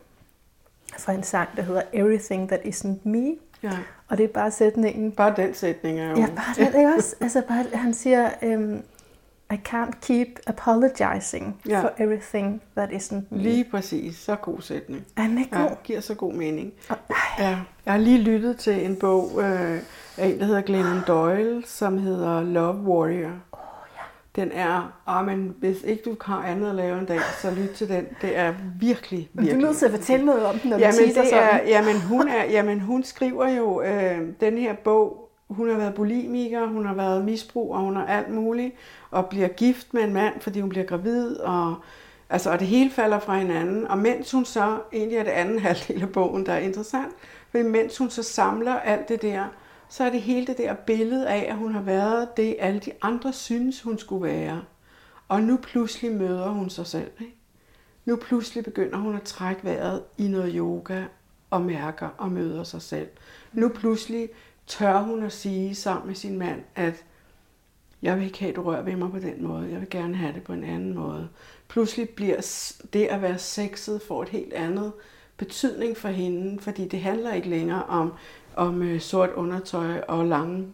[0.98, 3.34] Fra en sang, der hedder Everything That Isn't Me.
[3.62, 3.78] Ja.
[4.08, 5.12] Og det er bare sætningen.
[5.12, 6.16] Bare den sætning er jo...
[6.16, 7.16] Ja, bare den, ikke også?
[7.20, 8.82] Altså bare, han siger, um,
[9.52, 11.82] I can't keep apologizing ja.
[11.82, 13.42] for everything that isn't me.
[13.42, 14.16] Lige præcis.
[14.16, 15.04] Så god sætning.
[15.16, 15.68] Er den ikke god?
[15.68, 16.72] Ja, giver så god mening.
[16.90, 16.96] Oh,
[17.38, 17.58] ja.
[17.84, 19.80] Jeg har lige lyttet til en bog øh,
[20.16, 23.32] af en, der hedder Glennon Doyle, som hedder Love Warrior.
[24.36, 27.70] Den er, oh, men hvis ikke du har andet at lave en dag, så lyt
[27.70, 28.06] til den.
[28.22, 29.54] Det er virkelig, virkelig.
[29.54, 31.62] Du er nødt til at fortælle noget om den, når jamen, du siger det er,
[31.66, 35.22] jamen, hun er, jamen, hun skriver jo øh, den her bog.
[35.48, 38.74] Hun har været bulimiker, hun har været misbrug, og hun har alt muligt.
[39.10, 41.36] Og bliver gift med en mand, fordi hun bliver gravid.
[41.36, 41.74] Og,
[42.30, 43.86] altså, og det hele falder fra hinanden.
[43.88, 47.12] Og mens hun så, egentlig er det anden halvdel af bogen, der er interessant,
[47.50, 49.44] fordi mens hun så samler alt det der,
[49.88, 52.92] så er det hele det der billede af, at hun har været det, alle de
[53.02, 54.62] andre synes, hun skulle være.
[55.28, 57.10] Og nu pludselig møder hun sig selv.
[57.20, 57.36] Ikke?
[58.04, 61.04] Nu pludselig begynder hun at trække vejret i noget yoga
[61.50, 63.08] og mærker og møder sig selv.
[63.52, 64.28] Nu pludselig
[64.66, 67.04] tør hun at sige sammen med sin mand, at
[68.02, 69.70] jeg vil ikke have, at du rører ved mig på den måde.
[69.70, 71.28] Jeg vil gerne have det på en anden måde.
[71.68, 72.36] Pludselig bliver
[72.92, 74.92] det at være sexet for et helt andet
[75.36, 78.12] betydning for hende, fordi det handler ikke længere om
[78.56, 80.66] om øh, sort undertøj og lange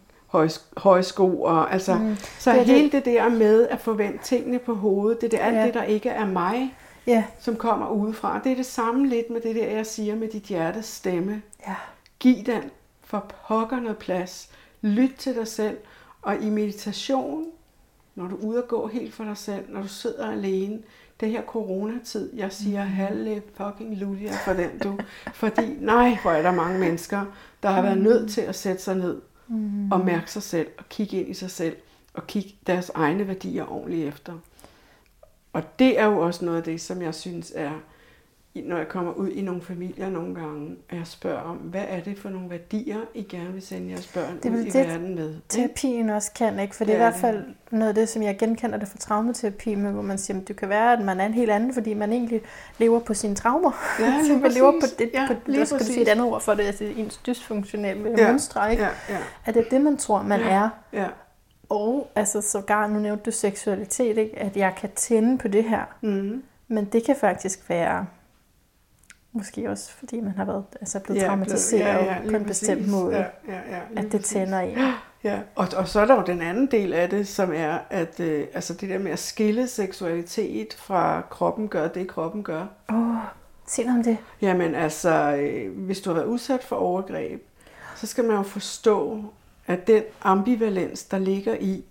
[0.76, 1.42] høje sko.
[1.42, 2.16] Og, altså, mm.
[2.38, 2.92] Så det hele det.
[2.92, 5.66] det der med at forvente tingene på hovedet, det er alt ja.
[5.66, 7.24] det, der ikke er mig, ja.
[7.40, 8.40] som kommer udefra.
[8.44, 11.42] Det er det samme lidt med det der, jeg siger med dit hjertes stemme.
[11.66, 11.74] Ja.
[12.20, 12.62] Giv den
[13.04, 14.50] for pokker noget plads.
[14.80, 15.76] Lyt til dig selv.
[16.22, 17.46] Og i meditation,
[18.14, 20.78] når du er ude og gå helt for dig selv, når du sidder alene,
[21.22, 22.90] det her coronatid, jeg siger mm.
[22.90, 24.98] halve fucking lulia for den du.
[25.32, 27.24] Fordi nej, hvor er der mange mennesker,
[27.62, 29.92] der har været nødt til at sætte sig ned mm.
[29.92, 31.76] og mærke sig selv og kigge ind i sig selv
[32.14, 34.32] og kigge deres egne værdier ordentligt efter.
[35.52, 37.72] Og det er jo også noget af det, som jeg synes er
[38.54, 42.00] når jeg kommer ud i nogle familier nogle gange, og jeg spørger om, hvad er
[42.00, 45.14] det for nogle værdier, I gerne vil sende jeres børn det ud i det, verden
[45.14, 45.34] med?
[45.48, 46.76] Terapien også kan, ikke?
[46.76, 49.74] For det, er i hvert fald noget af det, som jeg genkender det fra traumaterapi,
[49.74, 51.94] med, hvor man siger, at det kan være, at man er en helt anden, fordi
[51.94, 52.42] man egentlig
[52.78, 53.72] lever på sine traumer.
[54.00, 56.40] Ja, så man lever på det, ja, på, lige skal du sige et andet ord
[56.40, 58.82] for det, altså ens dysfunktionelle ja, mønstre, ikke?
[58.82, 59.18] Ja, ja.
[59.44, 60.68] At det er det, man tror, man ja, er.
[60.92, 61.06] Ja.
[61.68, 64.38] Og altså sågar, nu nævnte du seksualitet, ikke?
[64.38, 65.84] at jeg kan tænde på det her.
[66.00, 66.42] Mm.
[66.68, 68.06] Men det kan faktisk være
[69.32, 72.78] Måske også fordi man har været altså blevet ja, traumatiseret ja, ja, på en bestemt
[72.78, 72.92] præcis.
[72.92, 73.16] måde.
[73.16, 74.28] Ja, ja, ja, at det præcis.
[74.28, 74.76] tænder i.
[75.24, 78.20] Ja, og, og så er der jo den anden del af det, som er, at
[78.20, 82.66] øh, altså det der med at skille seksualitet fra kroppen gør det, kroppen gør.
[82.90, 83.16] Åh, oh,
[83.66, 84.18] sig noget om det.
[84.40, 87.42] Jamen altså, øh, hvis du har været udsat for overgreb,
[87.96, 89.24] så skal man jo forstå,
[89.66, 91.84] at den ambivalens, der ligger i,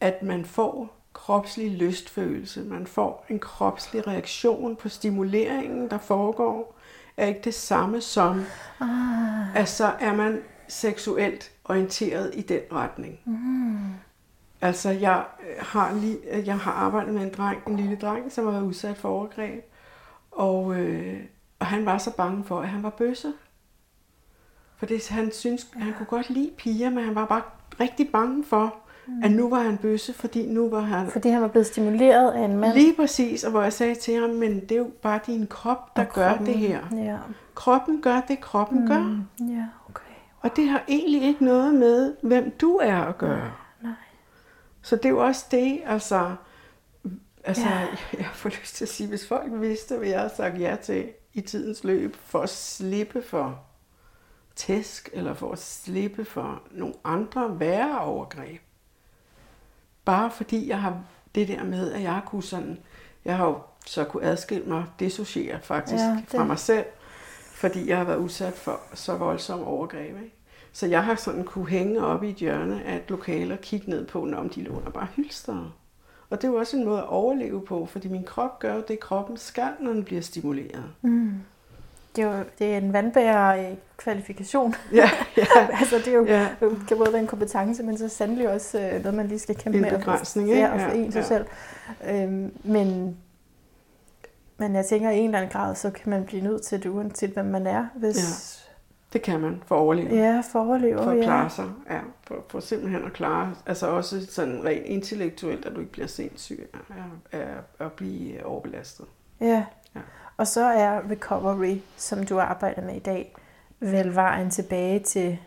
[0.00, 6.79] at man får kropslig lystfølelse, man får en kropslig reaktion på stimuleringen, der foregår,
[7.20, 8.44] er ikke det samme som,
[8.80, 9.56] ah.
[9.56, 13.20] at så er man seksuelt orienteret i den retning.
[13.24, 13.94] Mm.
[14.60, 15.24] Altså, jeg
[15.58, 18.96] har, lige, jeg har arbejdet med en dreng, en lille dreng, som har været udsat
[18.96, 19.64] for overgreb,
[20.30, 21.20] og, øh,
[21.58, 23.32] og han var så bange for, at han var bøsse.
[24.76, 27.42] For det, han synes, han kunne godt lide piger, men han var bare
[27.80, 28.76] rigtig bange for,
[29.10, 29.24] Mm.
[29.24, 31.10] At nu var han bøsse, fordi nu var han...
[31.10, 32.74] Fordi han var blevet stimuleret af en mand.
[32.74, 35.96] Lige præcis, og hvor jeg sagde til ham, men det er jo bare din krop,
[35.96, 36.80] der Og gør kroppen, det her.
[36.92, 37.16] Ja.
[37.54, 38.86] Kroppen gør det, kroppen mm.
[38.86, 39.18] gør.
[39.40, 40.14] Ja, okay.
[40.40, 43.52] Og det har egentlig ikke noget med, hvem du er at gøre.
[43.82, 43.92] Nej.
[44.82, 46.30] Så det er jo også det, altså...
[47.44, 47.80] Altså, Ja.
[47.80, 47.86] ja.
[48.18, 51.08] jeg får lyst til at sige, hvis folk vidste, hvad jeg har sagt ja til
[51.34, 53.60] i tidens løb, for at slippe for
[54.56, 58.60] tæsk, eller for at slippe for nogle andre værre overgreb.
[60.04, 60.98] Bare fordi jeg har
[61.34, 62.78] det der med, at jeg har kunne sådan,
[63.24, 66.84] jeg har jo så kunne adskille mig, dissociere faktisk Ja, det- fra mig selv,
[67.54, 70.16] fordi jeg har været udsat for så voldsomme overgreb.
[70.22, 70.34] Ikke?
[70.72, 73.90] Så jeg har sådan kunne hænge op i et hjørne af et lokale og kigge
[73.90, 75.76] ned på, om de låner bare hylster.
[76.30, 79.00] Og det er jo også en måde at overleve på, fordi min krop gør det,
[79.00, 80.84] kroppen skal, når den bliver stimuleret.
[81.02, 81.32] Mm.
[82.16, 84.74] Det er jo det er en vandbærer kvalifikation.
[84.92, 85.46] Ja, ja.
[85.80, 86.40] altså det er jo, Ja.
[86.60, 86.68] ja.
[86.88, 89.76] kan både være en kompetence, men så sandelig også øh, noget, man lige skal kæmpe
[89.78, 89.90] En med.
[89.90, 90.62] få- begrænsning, ikke?
[90.62, 91.26] Ja, og få Ja, en sig ja.
[91.26, 91.44] selv.
[92.10, 93.16] Øhm, men,
[94.58, 96.82] men jeg tænker, at i en eller anden grad, så kan man blive nødt til
[96.82, 98.56] det, uanset hvem man er, hvis
[99.12, 100.08] Det kan man for at overleve.
[100.14, 101.02] ja, ja for at overleve.
[101.02, 101.22] for at ja.
[101.22, 101.64] klare sig.
[101.90, 106.08] Ja, for, for simpelthen at klare, altså også sådan rent intellektuelt, at du ikke bliver
[106.08, 106.68] sindssyg
[107.32, 107.46] af
[107.80, 109.06] at blive overbelastet.
[109.40, 109.64] Ja.
[109.94, 110.00] Ja.
[110.40, 113.34] Og så er recovery, som du arbejder med i dag,
[113.80, 115.38] vel vejen tilbage til Det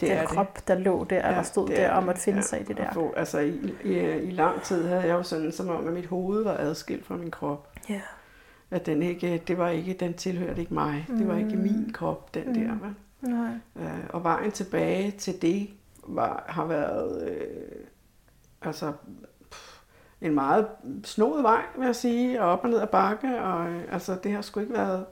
[0.00, 0.28] den er det.
[0.28, 2.06] krop, der lå der, ja, der stod der er og det.
[2.06, 2.92] måtte finde Ja, sig i det at der.
[2.92, 6.06] Få, altså i, i, i lang tid havde jeg jo sådan, som om at mit
[6.06, 7.68] hoved var adskilt fra min krop.
[7.88, 8.00] Ja.
[8.70, 11.06] At den ikke, det var ikke, den tilhørte ikke mig.
[11.08, 12.74] Det var ikke min krop, den der.
[12.74, 12.94] Vel?
[13.34, 13.50] Nej.
[13.76, 15.70] Øh, og vejen tilbage til det
[16.06, 17.84] var, har været øh,
[18.62, 18.92] altså,
[20.22, 20.66] en meget
[21.04, 23.40] snoet vej, vil jeg sige, og op og ned ad bakke.
[23.42, 25.06] Og, øh, altså, det har sgu ikke været,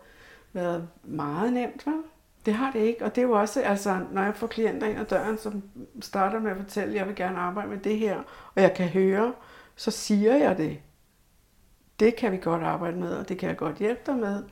[0.53, 2.03] været meget nemt, vel?
[2.47, 4.99] Det har det ikke, og det er jo også, altså, når jeg får klienter ind
[4.99, 5.63] ad døren, som
[6.01, 8.17] starter med at fortælle, at jeg vil gerne arbejde med det her,
[8.55, 9.33] og jeg kan høre,
[9.77, 10.79] så siger jeg det.
[12.01, 14.45] Det kan vi godt arbejde med, og det kan jeg godt hjælpe dig med,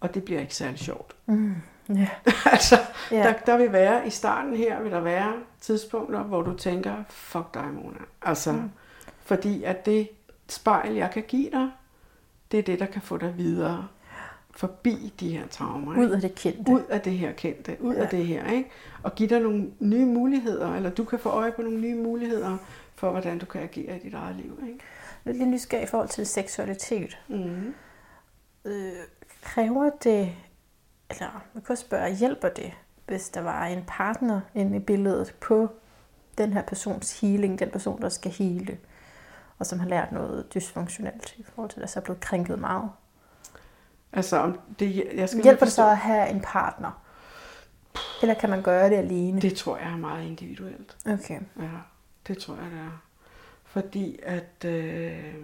[0.00, 1.16] og det bliver ikke særlig sjovt.
[1.26, 1.54] Mm.
[1.88, 2.08] Ja.
[2.52, 2.76] altså,
[3.10, 3.16] ja.
[3.16, 7.54] der, der vil være, i starten her vil der være tidspunkter, hvor du tænker, fuck
[7.54, 7.98] dig, Mona.
[8.22, 8.70] Altså, mm.
[9.24, 10.08] Fordi at det
[10.48, 11.70] spejl, jeg kan give dig,
[12.50, 13.88] det er det, der kan få dig videre
[14.50, 15.98] forbi de her traumer.
[15.98, 16.72] Ud af det kendte.
[16.72, 18.02] ud af det her kendte, ud ja.
[18.02, 18.70] af det her, ikke?
[19.02, 22.56] Og give dig nogle nye muligheder, eller du kan få øje på nogle nye muligheder
[22.94, 24.78] for, hvordan du kan agere i dit eget liv, ikke?
[25.24, 27.18] Jeg er lidt nysgerrig i forhold til seksualitet.
[27.28, 27.74] Mm.
[28.64, 28.92] Øh,
[29.42, 30.32] kræver det,
[31.10, 32.72] eller man kan også spørge, hjælper det,
[33.06, 35.68] hvis der var en partner inde i billedet på
[36.38, 38.78] den her persons healing, den person, der skal hele,
[39.58, 42.58] og som har lært noget dysfunktionelt i forhold til, at der så er blevet krænket
[42.58, 42.90] meget.
[44.12, 47.02] Altså, om det, jeg skal Hjælper det så at have en partner?
[48.22, 49.40] Eller kan man gøre det alene?
[49.40, 50.96] Det tror jeg er meget individuelt.
[51.06, 51.40] Okay.
[51.60, 51.68] Ja,
[52.28, 53.02] det tror jeg, det er.
[53.64, 55.34] Fordi at øh,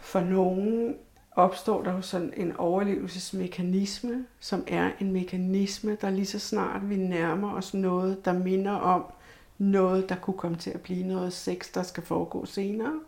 [0.00, 0.96] for nogen
[1.32, 6.96] opstår der jo sådan en overlevelsesmekanisme, som er en mekanisme, der lige så snart vi
[6.96, 9.04] nærmer os noget, der minder om
[9.58, 13.00] noget, der kunne komme til at blive noget sex, der skal foregå senere,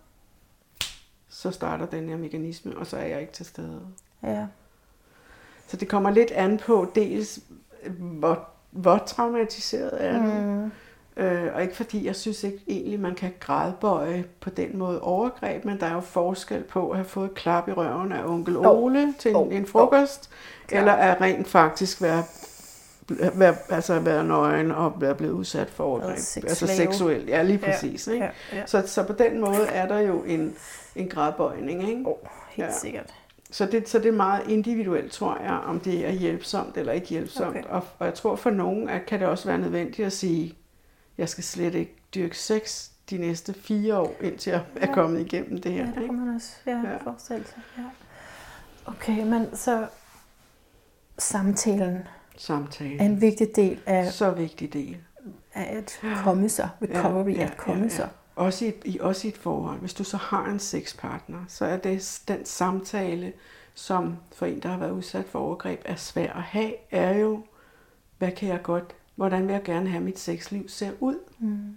[1.29, 3.81] så starter den her mekanisme, og så er jeg ikke til stede.
[4.23, 4.47] Ja.
[5.69, 7.41] Så det kommer lidt an på dels,
[7.99, 10.71] hvor, hvor traumatiseret er du, Mm.
[11.23, 15.65] Øh, og ikke fordi jeg synes ikke egentlig, man kan gradbøje på den måde overgreb,
[15.65, 18.57] men der er jo forskel på at have fået et klap i røven af onkel.
[18.57, 19.45] Ole til en, Jo.
[19.51, 20.31] en frokost,
[20.67, 20.81] Klart.
[20.81, 22.25] eller at rent faktisk være,
[23.35, 26.11] være, altså være nøgen og være blevet udsat for overgreb.
[26.17, 28.09] Altså seksuelt, ja lige præcis.
[28.09, 28.25] Ja, Ikke?
[28.53, 28.67] ja, ja.
[28.67, 30.55] Så, så på den måde er der jo en,
[30.97, 31.89] en gradbøjning.
[31.89, 32.03] Ikke?
[32.07, 32.17] Oh,
[32.51, 32.75] helt Ja.
[32.79, 33.15] sikkert.
[33.51, 37.07] Så det, så det er meget individuelt, tror jeg, om det er hjælpsomt eller ikke
[37.07, 37.49] hjælpsomt.
[37.57, 37.63] Okay.
[37.69, 40.55] Og, og jeg tror for nogen, at kan det også være nødvendigt at sige,
[41.19, 44.95] jeg skal slet ikke dyrke sex de næste fire år, indtil jeg er Ja.
[44.95, 45.81] kommet igennem det her.
[45.81, 46.73] Ja, det kan man også Ja.
[46.73, 46.97] ja.
[47.05, 47.59] forestille sig.
[47.79, 47.83] Ja.
[48.87, 49.87] Okay, men så
[51.19, 51.99] samtalen
[52.37, 53.01] Samtale.
[53.01, 54.97] er en vigtig del af, Så vigtig del.
[55.55, 58.09] af at komme sig, recovery, ja, ja, at komme ja, sig.
[58.37, 59.81] Også i, i, også i et forhold.
[59.81, 63.33] Hvis du så har en sexpartner, så er det den samtale,
[63.75, 67.43] som for en, der har været udsat for overgreb, er svær at have, er jo,
[68.19, 71.19] hvad kan jeg godt, hvordan vil jeg gerne have, mit sexliv ser ud?
[71.39, 71.77] Mm.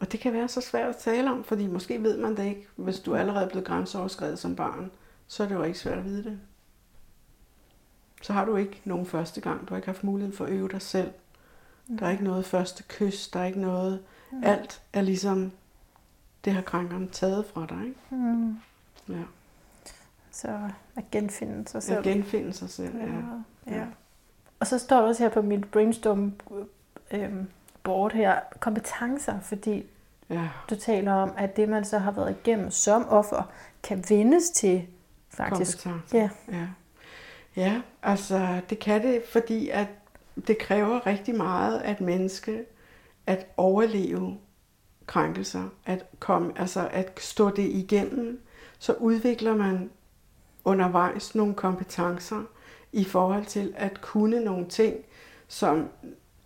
[0.00, 2.66] Og det kan være så svært at tale om, fordi måske ved man det ikke.
[2.76, 4.90] Hvis du allerede er blevet grænseoverskrevet som barn,
[5.26, 6.40] så er det jo ikke svært at vide det.
[8.22, 9.60] Så har du ikke nogen første gang.
[9.60, 11.10] Du har ikke haft mulighed for at øve dig selv.
[11.98, 13.28] Der er ikke noget første kys.
[13.28, 14.02] Der er ikke noget...
[14.42, 15.52] Alt er ligesom...
[16.44, 17.84] Det har krænkeren taget fra dig.
[17.86, 17.98] Ikke?
[18.10, 18.58] Mm.
[19.08, 19.22] Ja.
[20.30, 21.98] Så at genfinde sig selv.
[21.98, 22.96] At genfinde sig selv.
[22.96, 23.04] Ja.
[23.04, 23.78] Ja.
[23.78, 23.86] ja.
[24.60, 26.32] Og så står der også her på mit brainstorm
[27.10, 27.48] øhm,
[27.82, 29.86] board her, kompetencer, fordi
[30.30, 30.48] Ja.
[30.70, 33.50] Du taler om, at det, man så har været igennem som offer,
[33.82, 34.86] kan vendes til
[35.28, 35.82] faktisk.
[35.82, 36.16] Kompetence.
[36.16, 36.30] Ja.
[36.58, 36.66] Ja
[37.56, 39.88] ja, altså det kan det, fordi at
[40.46, 42.64] det kræver rigtig meget at menneske
[43.26, 44.38] at overleve
[45.06, 48.40] krænkelser, at komme, altså at stå det igennem,
[48.78, 49.90] så udvikler man
[50.64, 52.42] undervejs nogle kompetencer
[52.92, 54.96] i forhold til at kunne nogle ting,
[55.48, 55.88] som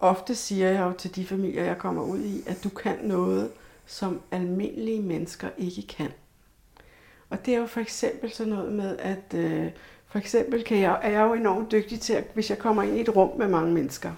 [0.01, 3.51] ofte siger jeg jo til de familier, jeg kommer ud i, at du kan noget,
[3.87, 6.13] som almindelige mennesker ikke kan.
[7.31, 9.71] Og det er jo for eksempel sådan noget med, at øh,
[10.11, 12.97] for eksempel kan jeg, er jeg jo enormt dygtig til, at hvis jeg kommer ind
[12.97, 14.11] i et rum med mange mennesker,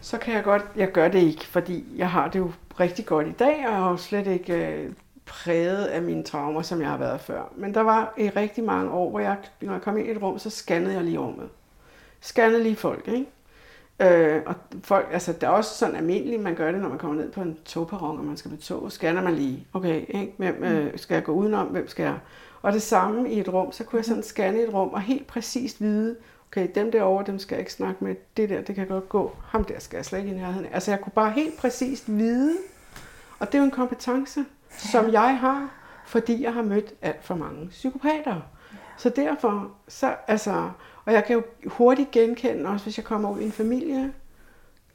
[0.00, 3.26] så kan jeg godt, jeg gør det ikke, fordi jeg har det jo rigtig godt
[3.26, 4.92] i dag, og har slet ikke øh,
[5.26, 7.52] præget af mine traumer, som jeg har været før.
[7.56, 10.22] Men der var i rigtig mange år, hvor jeg, når jeg kom ind i et
[10.22, 11.48] rum, så scannede jeg lige rummet.
[12.20, 13.26] Scannede lige folk, ikke?
[14.00, 17.16] Øh, og folk, altså det er også sådan almindeligt, man gør det, når man kommer
[17.16, 20.34] ned på en togperron, og man skal med tog, scanner man lige, okay, ikke?
[20.36, 22.18] hvem øh, skal jeg gå udenom, hvem skal jeg...
[22.62, 25.26] Og det samme i et rum, så kunne jeg sådan scanne et rum, og helt
[25.26, 26.16] præcist vide,
[26.50, 29.36] okay, dem derovre, dem skal jeg ikke snakke med, det der, det kan godt gå,
[29.44, 30.66] ham der skal jeg slet ikke i nærheden.
[30.72, 32.56] Altså jeg kunne bare helt præcist vide,
[33.38, 35.70] og det er jo en kompetence, som jeg har,
[36.06, 38.40] fordi jeg har mødt alt for mange psykopater.
[38.96, 40.70] Så derfor, så, altså,
[41.04, 44.12] og jeg kan jo hurtigt genkende, også hvis jeg kommer ud i en familie,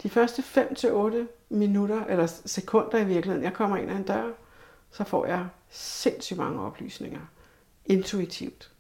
[0.03, 1.16] de første 5-8
[1.49, 4.32] minutter, eller sekunder i virkeligheden, jeg kommer ind ad en dør,
[4.91, 7.20] så får jeg sindssygt mange oplysninger.
[7.86, 8.71] Intuitivt.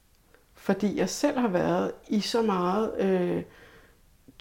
[0.53, 3.43] Fordi jeg selv har været i så meget øh,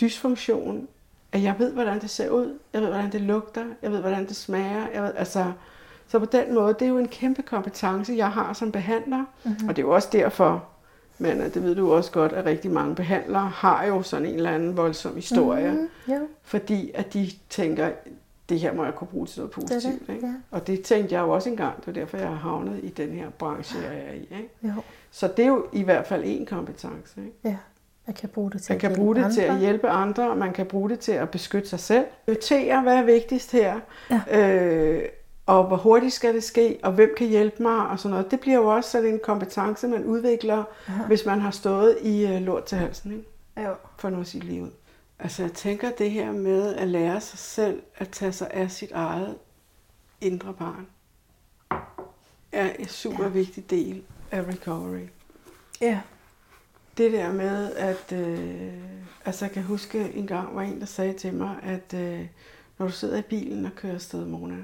[0.00, 0.88] dysfunktion,
[1.32, 2.58] at jeg ved, hvordan det ser ud.
[2.72, 3.64] Jeg ved, hvordan det lugter.
[3.82, 4.86] Jeg ved, hvordan det smager.
[4.94, 5.52] Jeg ved, altså,
[6.08, 9.24] så på den måde, det er jo en kæmpe kompetence, jeg har som behandler.
[9.44, 9.68] Mm-hmm.
[9.68, 10.68] Og det er jo også derfor,
[11.18, 14.50] men det ved du også godt, at rigtig mange behandlere har jo sådan en eller
[14.50, 15.72] anden voldsom historie.
[15.72, 16.18] Mhm, ja.
[16.42, 17.90] Fordi at de tænker,
[18.48, 19.82] det her må jeg kunne bruge til noget positivt.
[20.00, 20.26] Det det, ikke?
[20.26, 20.32] ja.
[20.50, 21.80] Og det tænkte jeg jo også engang.
[21.80, 24.18] Det er derfor, jeg har havnet i den her branche, jeg er i.
[24.20, 24.50] Ikke?
[24.62, 24.72] Jo.
[25.10, 27.20] Så det er jo i hvert fald en kompetence.
[27.20, 27.32] Ikke?
[27.44, 27.56] Ja.
[28.06, 29.60] Man kan bruge det til Man at kan hjælpe bruge det til at andre.
[29.60, 32.04] hjælpe andre, og man kan bruge det til at beskytte sig selv.
[32.24, 33.80] Prioritere, hvad er vigtigst her,
[34.10, 34.40] Ja.
[34.40, 35.02] øh,
[35.46, 38.30] og hvor hurtigt skal det ske, og hvem kan hjælpe mig, og sådan noget.
[38.30, 41.02] Det bliver jo også sådan en kompetence, man udvikler, Aha.
[41.06, 43.24] hvis man har stået i øh, lort til halsen, ikke?
[43.68, 43.74] Jo.
[43.98, 44.70] for nu at sige livet.
[45.24, 48.92] Altså jeg tænker det her med at lære sig selv at tage sig af sit
[48.92, 49.36] eget
[50.20, 50.86] indre barn,
[52.52, 53.28] er en super ja.
[53.28, 55.06] vigtig del af recovery.
[55.80, 56.00] Ja.
[56.96, 58.72] Det der med, at øh,
[59.24, 62.26] altså jeg kan huske en gang var en, der sagde til mig, at øh,
[62.78, 64.56] når du sidder i bilen og kører afsted, Mona,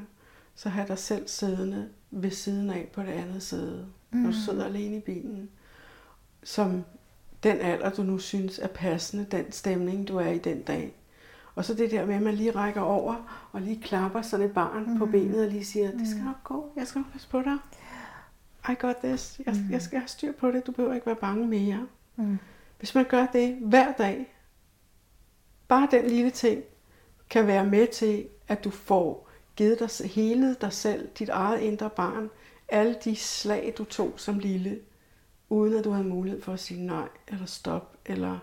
[0.54, 4.18] så har dig selv siddende ved siden af på det andet sæde, mm.
[4.18, 5.50] når du sidder alene i bilen,
[6.42, 6.84] som
[7.42, 10.94] den alder, du nu synes er passende, den stemning, du er i den dag.
[11.54, 14.52] Og så det der med, at man lige rækker over og lige klapper sådan et
[14.52, 14.98] barn mm.
[14.98, 17.56] på benet og lige siger, det skal nok gå, jeg skal nok passe på dig.
[18.68, 21.46] I got this, jeg, jeg skal have styr på det, du behøver ikke være bange
[21.46, 21.86] mere.
[22.16, 22.38] Mm.
[22.78, 24.34] Hvis man gør det hver dag,
[25.68, 26.62] bare den lille ting,
[27.30, 31.90] kan være med til, at du får givet dig hele dig selv, dit eget indre
[31.90, 32.30] barn,
[32.68, 34.78] alle de slag, du tog som lille,
[35.50, 38.38] uden at du havde mulighed for at sige nej, eller stop, eller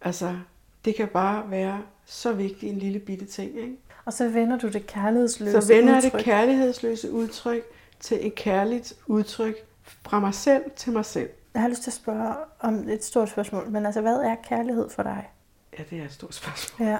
[0.00, 0.36] altså,
[0.84, 3.76] det kan bare være så vigtig en lille bitte ting, ikke?
[4.04, 6.12] Og så vender du det kærlighedsløse Så vender udtryk.
[6.12, 7.62] det kærlighedsløse udtryk
[8.00, 9.54] til et kærligt udtryk
[10.02, 11.30] fra mig selv til mig selv.
[11.54, 14.90] Jeg har lyst til at spørge om et stort spørgsmål, men altså, hvad er kærlighed
[14.90, 15.30] for dig?
[15.78, 16.88] Ja, det er et stort spørgsmål.
[16.88, 16.98] Ja.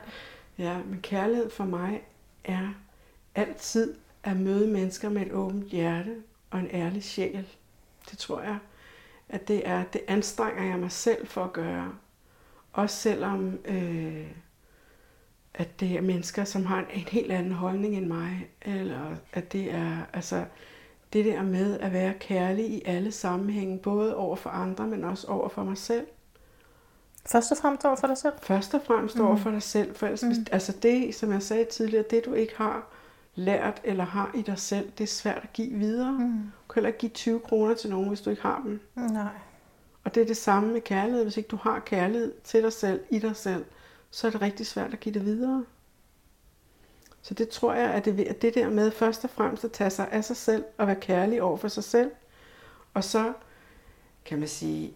[0.58, 2.02] Ja, men kærlighed for mig
[2.44, 2.68] er
[3.34, 3.94] altid
[4.24, 6.16] at møde mennesker med et åbent hjerte
[6.50, 7.46] og en ærlig sjæl.
[8.10, 8.58] Det tror jeg,
[9.28, 11.92] at det er, det anstrenger jeg mig selv for at gøre.
[12.72, 14.26] Også selvom, øh,
[15.54, 18.48] at det er mennesker, som har en, en helt anden holdning end mig.
[18.62, 20.44] Eller at det er, altså,
[21.12, 25.26] det der med at være kærlig i alle sammenhænge, både over for andre, men også
[25.26, 26.06] over for mig selv.
[27.26, 28.32] Først og fremmest over for dig selv?
[28.42, 29.24] Først og fremmest mm.
[29.24, 29.94] over for dig selv.
[29.94, 30.46] For ellers, mm.
[30.52, 32.86] altså det, som jeg sagde tidligere, det du ikke har
[33.34, 36.12] lært eller har i dig selv, det er svært at give videre.
[36.12, 36.42] Mm.
[36.72, 38.80] Kan heller ikke give 20 kroner til nogen, hvis du ikke har dem.
[38.96, 39.32] Nej.
[40.04, 41.22] Og det er det samme med kærlighed.
[41.22, 43.64] Hvis ikke du har kærlighed til dig selv, i dig selv,
[44.10, 45.64] så er det rigtig svært at give det videre.
[47.22, 49.90] Så det tror jeg, at det, at det der med først og fremmest at tage
[49.90, 52.10] sig af sig selv og være kærlig over for sig selv.
[52.94, 53.32] Og så
[54.24, 54.94] kan man sige,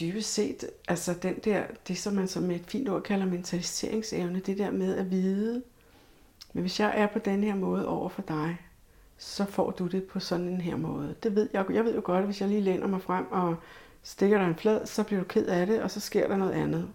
[0.00, 4.40] dybest set, altså den der, det som man som med et fint ord kalder mentaliseringsevne,
[4.40, 5.62] det der med at vide,
[6.52, 8.65] men hvis jeg er på den her måde over for dig,
[9.18, 11.14] så får du det på sådan en her måde.
[11.22, 13.56] Det ved jeg, jeg ved jo godt, at hvis jeg lige læner mig frem og
[14.02, 16.52] stikker dig en flad, så bliver du ked af det, og så sker der noget
[16.52, 16.88] andet.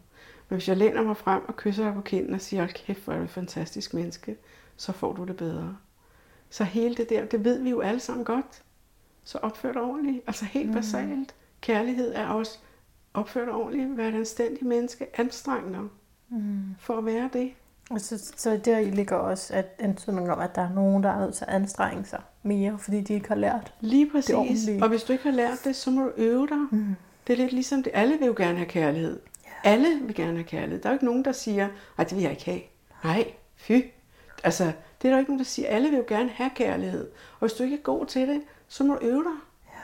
[0.50, 3.04] Men hvis jeg læner mig frem og kysser dig på kinden og siger, hold kæft,
[3.04, 4.38] hvor er du et fantastisk menneske,
[4.78, 5.78] så får du det bedre.
[6.50, 8.64] Så hele det der, det ved vi jo alle sammen godt.
[9.24, 10.24] Så opfør dig ordentligt.
[10.28, 10.74] Altså helt mm.
[10.74, 11.36] basalt.
[11.62, 12.60] Kærlighed er også
[13.14, 13.98] opfør dig ordentligt.
[13.98, 15.20] Vær et anstændigt menneske.
[15.20, 15.82] Anstreng dig
[16.30, 16.76] mm.
[16.80, 17.54] for at være det.
[18.00, 21.36] Så, så der ligger også at antydning om, at der er nogen, der er nødt
[21.36, 24.70] til at anstrenge sig mere, fordi de ikke har lært Lige præcis.
[24.82, 26.58] Og hvis du ikke har lært det, så må du øve dig.
[26.72, 26.96] Mm.
[27.28, 27.92] Det er lidt ligesom det.
[27.96, 29.20] Alle vil jo gerne have kærlighed.
[29.46, 29.70] Ja.
[29.70, 30.82] Alle vil gerne have kærlighed.
[30.82, 31.68] Der er jo ikke nogen, der siger,
[31.98, 32.62] at det vil jeg ikke have.
[33.04, 33.82] Nej, fy.
[34.44, 34.72] Altså,
[35.02, 35.68] det er der ikke nogen, der siger.
[35.68, 37.10] Alle vil jo gerne have kærlighed.
[37.34, 39.38] Og hvis du ikke er god til det, så må du øve dig.
[39.68, 39.82] Ja.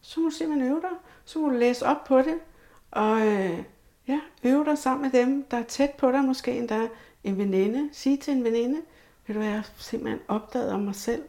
[0.00, 0.96] Så må du simpelthen øve dig.
[1.24, 2.34] Så må du læse op på det.
[2.90, 3.58] Og øh,
[4.08, 6.24] ja, øve dig sammen med dem, der er tæt på dig.
[6.24, 6.80] Måske endda
[7.24, 7.88] en veninde.
[7.92, 8.80] Sige til en veninde,
[9.26, 11.22] vil du være simpelthen opdaget om mig selv.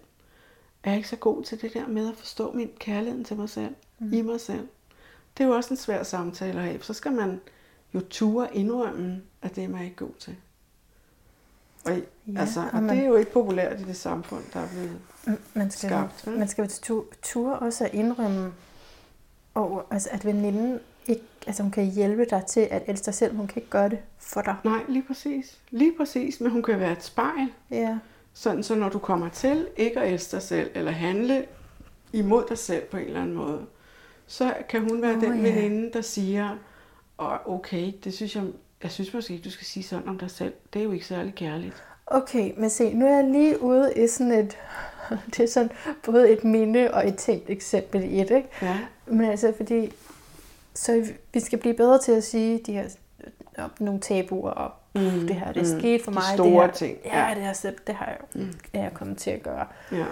[0.83, 3.49] Er jeg ikke så god til det der med at forstå min kærlighed til mig
[3.49, 4.13] selv, mm.
[4.13, 4.67] i mig selv.
[5.37, 6.81] Det er jo også en svær samtale at have.
[6.81, 7.41] Så skal man
[7.93, 10.35] jo ture indrømme, at det er man ikke god til.
[11.85, 14.69] Og, ja, altså, og man, det er jo ikke populært i det samfund, der er
[14.69, 14.99] blevet
[15.53, 16.27] man skal, skabt.
[16.27, 18.53] Man skal jo ture også at indrømme,
[19.53, 20.79] og, altså, at veninden
[21.09, 23.89] ikke, altså hun kan hjælpe dig til at elske dig selv, hun kan ikke gøre
[23.89, 24.55] det for dig.
[24.63, 25.57] Nej, lige præcis.
[25.71, 27.47] Lige præcis, men hun kan være et spejl.
[27.71, 27.97] Ja.
[28.33, 31.45] Sådan, så når du kommer til ikke at elske dig selv, eller handle
[32.13, 33.65] imod dig selv på en eller anden måde,
[34.27, 35.53] så kan hun være oh, den ja.
[35.53, 36.57] veninde, der siger,
[37.17, 38.43] oh, okay, det synes jeg,
[38.83, 40.53] jeg synes måske ikke, du skal sige sådan om dig selv.
[40.73, 41.83] Det er jo ikke særlig kærligt.
[42.07, 44.57] Okay, men se, nu er jeg lige ude i sådan et,
[45.37, 45.71] det er sådan
[46.03, 48.47] både et minde og et tænkt eksempel i et, ikke?
[48.61, 48.79] Ja.
[49.07, 49.91] Men altså, fordi,
[50.79, 52.89] så vi skal blive bedre til at sige de her
[53.79, 56.23] nogle tabuer og mm, det her, det er mm, sket for mig.
[56.31, 56.97] De store det her, ting.
[57.05, 58.53] Ja, ja, det, her, det har jeg, mm.
[58.73, 59.65] er jeg kommet til at gøre.
[59.91, 60.05] Ja.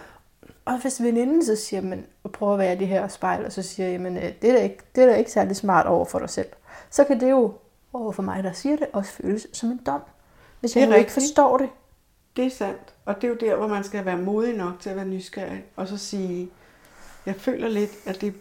[0.66, 3.62] Og hvis veninden så siger, men, og prøver at være det her spejl, og så
[3.62, 6.20] siger, jamen, øh, det er, da ikke, det er da ikke særlig smart over for
[6.20, 6.48] dig selv,
[6.90, 7.54] så kan det jo
[7.94, 10.02] over for mig, der siger det, også føles som en dom.
[10.60, 11.70] Hvis jeg ikke forstår det.
[12.36, 12.94] Det er sandt.
[13.06, 15.64] Og det er jo der, hvor man skal være modig nok til at være nysgerrig,
[15.76, 16.50] og så sige,
[17.26, 18.34] jeg føler lidt, at det,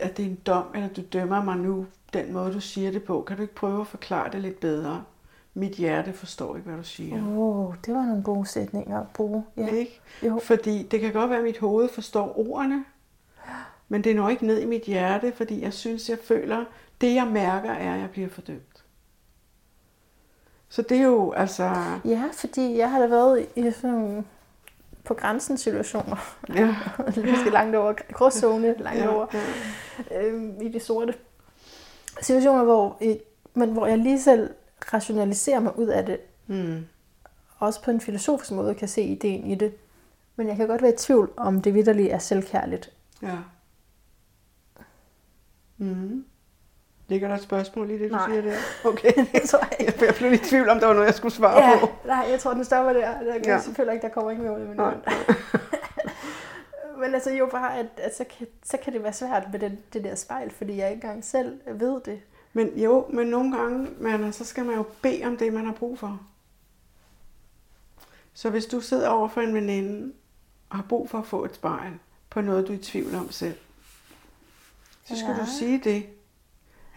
[0.00, 3.02] at, det er en dom, eller du dømmer mig nu, den måde, du siger det
[3.02, 3.22] på.
[3.22, 5.04] Kan du ikke prøve at forklare det lidt bedre?
[5.54, 7.16] Mit hjerte forstår ikke, hvad du siger.
[7.16, 9.44] Åh, oh, det var nogle gode sætninger at bruge.
[9.56, 9.66] Ja.
[9.66, 10.00] Ikke?
[10.22, 10.40] Jo.
[10.42, 12.84] Fordi det kan godt være, at mit hoved forstår ordene,
[13.88, 16.64] men det når ikke ned i mit hjerte, fordi jeg synes, jeg føler,
[17.00, 18.84] det jeg mærker er, at jeg bliver fordømt.
[20.68, 21.74] Så det er jo altså...
[22.04, 24.24] Ja, fordi jeg har da været i sådan
[25.08, 26.16] på grænsen situationer.
[26.54, 26.76] Ja.
[27.06, 29.26] Måske langt over gråzone, langt ja, over
[30.10, 30.22] ja.
[30.22, 31.14] Øhm, i det sorte.
[32.20, 33.02] Situationer, hvor,
[33.54, 34.50] men hvor jeg lige selv
[34.92, 36.20] rationaliserer mig ud af det.
[36.46, 36.86] Mm.
[37.58, 39.74] Også på en filosofisk måde kan se ideen i det.
[40.36, 42.92] Men jeg kan godt være i tvivl, om det vidderligt er selvkærligt.
[43.22, 43.36] Ja.
[45.76, 46.24] Mm.
[47.08, 48.28] Ligger der et spørgsmål i det, du nej.
[48.28, 48.56] siger der?
[48.84, 50.06] Okay, det tror jeg ikke.
[50.06, 51.90] Jeg blev lidt i tvivl, om der var noget, jeg skulle svare ja, på.
[52.06, 53.20] Nej, jeg tror, den stopper der.
[53.20, 53.60] der kan ja.
[53.60, 54.76] selvfølgelig ikke, der kommer ikke mere ud men,
[57.00, 59.78] men altså jo bare, at, at så, kan, så kan det være svært med det,
[59.92, 62.20] det der spejl, fordi jeg ikke engang selv ved det.
[62.52, 65.72] Men jo, men nogle gange, man, så skal man jo bede om det, man har
[65.72, 66.20] brug for.
[68.34, 70.12] Så hvis du sidder over for en veninde
[70.68, 71.92] og har brug for at få et spejl
[72.30, 73.58] på noget, du er i tvivl om selv,
[75.04, 75.40] så skal ja.
[75.40, 76.06] du sige det.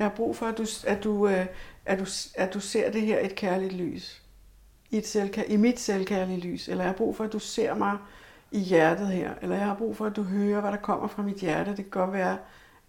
[0.02, 1.46] Jeg har brug for, at du, at du, øh,
[1.86, 4.22] at du, at du ser det her et kærligt lys.
[4.90, 6.68] I, et selvkær, I mit selvkærlige lys.
[6.68, 7.98] Eller jeg har brug for, at du ser mig
[8.52, 9.32] i hjertet her.
[9.42, 11.70] Eller jeg har brug for, at du hører, hvad der kommer fra mit hjerte.
[11.70, 12.38] Det kan godt være,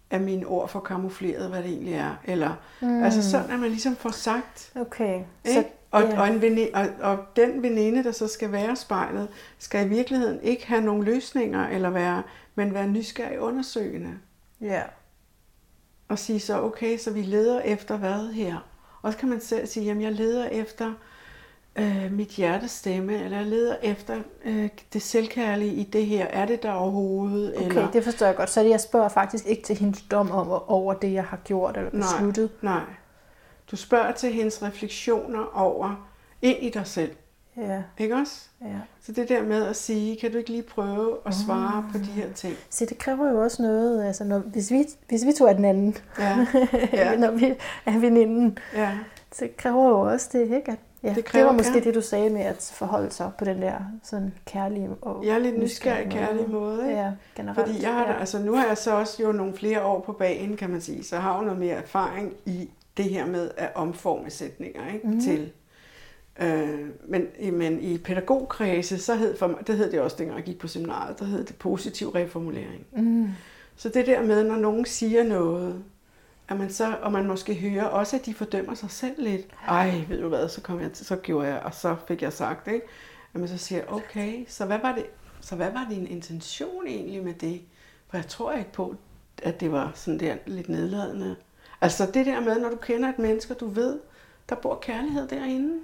[0.09, 2.15] at mine ord får kamufleret, hvad det egentlig er.
[2.23, 3.03] Eller, mm.
[3.03, 4.71] Altså sådan, at man ligesom får sagt.
[4.75, 5.15] Okay.
[5.45, 5.61] Ikke?
[5.61, 6.19] Så, og, yeah.
[6.19, 10.39] og, en veninde, og, og den veninde, der så skal være spejlet, skal i virkeligheden
[10.41, 12.23] ikke have nogen løsninger, eller være,
[12.55, 14.17] men være nysgerrig undersøgende.
[14.61, 14.67] Ja.
[14.67, 14.89] Yeah
[16.13, 18.57] og sige så, okay, så vi leder efter hvad her?
[19.01, 20.93] Og så kan man selv sige, jamen jeg leder efter
[21.75, 26.25] øh, mit hjertes stemme, eller jeg leder efter øh, det selvkærlige i det her.
[26.25, 27.57] Er det der overhovedet?
[27.57, 27.91] Okay, eller?
[27.91, 28.49] det forstår jeg godt.
[28.49, 31.89] Så jeg spørger faktisk ikke til hendes dom om, over det, jeg har gjort eller
[31.89, 32.49] besluttet.
[32.61, 32.83] Nej, nej.
[33.71, 36.07] Du spørger til hendes refleksioner over
[36.41, 37.11] ind i dig selv.
[37.57, 37.81] Ja.
[37.97, 38.47] Ikke også?
[38.61, 38.79] Ja.
[39.01, 41.91] Så det der med at sige, kan du ikke lige prøve at svare mm.
[41.91, 42.55] på de her ting?
[42.69, 45.65] Så det kræver jo også noget, altså når, hvis, vi, hvis vi to er den
[45.65, 46.47] anden, ja.
[46.93, 47.17] Ja.
[47.17, 47.53] når vi
[47.85, 48.91] er veninden, ja.
[49.31, 50.71] så kræver jo også det, ikke?
[50.71, 51.83] At, ja, det, kræver, det var måske ja.
[51.83, 53.73] det, du sagde med at forholde sig på den der
[54.03, 56.87] sådan kærlige og Ja, lidt nysgerrig kærlig måde.
[56.87, 57.01] Ikke?
[57.01, 57.67] Ja, generelt.
[57.67, 58.19] Fordi jeg har, ja.
[58.19, 61.03] altså, nu har jeg så også jo nogle flere år på banen, kan man sige,
[61.03, 65.07] så jeg har jo noget mere erfaring i det her med at omforme sætninger ikke?
[65.07, 65.21] Mm.
[65.21, 65.51] til
[66.39, 70.59] Øh, men, men i pædagogkredse, så hed for det hed det også, dengang jeg gik
[70.59, 72.85] på seminaret, der hed det positiv reformulering.
[72.91, 73.29] Mm.
[73.75, 75.83] Så det der med, når nogen siger noget,
[76.47, 79.47] at man så, og man måske hører også, at de fordømmer sig selv lidt.
[79.67, 82.33] Ej, ved du hvad, så, kom jeg til, så gjorde jeg, og så fik jeg
[82.33, 82.85] sagt, ikke?
[83.33, 85.05] At man så siger, okay, så hvad var det,
[85.41, 87.61] Så hvad var din intention egentlig med det?
[88.09, 88.95] For jeg tror ikke på,
[89.43, 91.35] at det var sådan der lidt nedladende.
[91.81, 93.99] Altså det der med, når du kender et menneske, du ved,
[94.49, 95.79] der bor kærlighed derinde.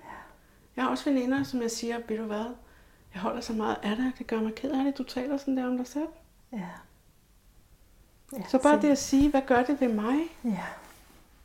[0.79, 2.45] Jeg har også veninder, som jeg siger, ved du hvad,
[3.13, 5.57] jeg holder så meget af dig, det gør mig ked af det, du taler sådan
[5.57, 6.07] der om dig selv.
[6.53, 6.57] Ja.
[8.37, 10.19] ja Så bare det at sige, hvad gør det ved mig?
[10.43, 10.63] Ja.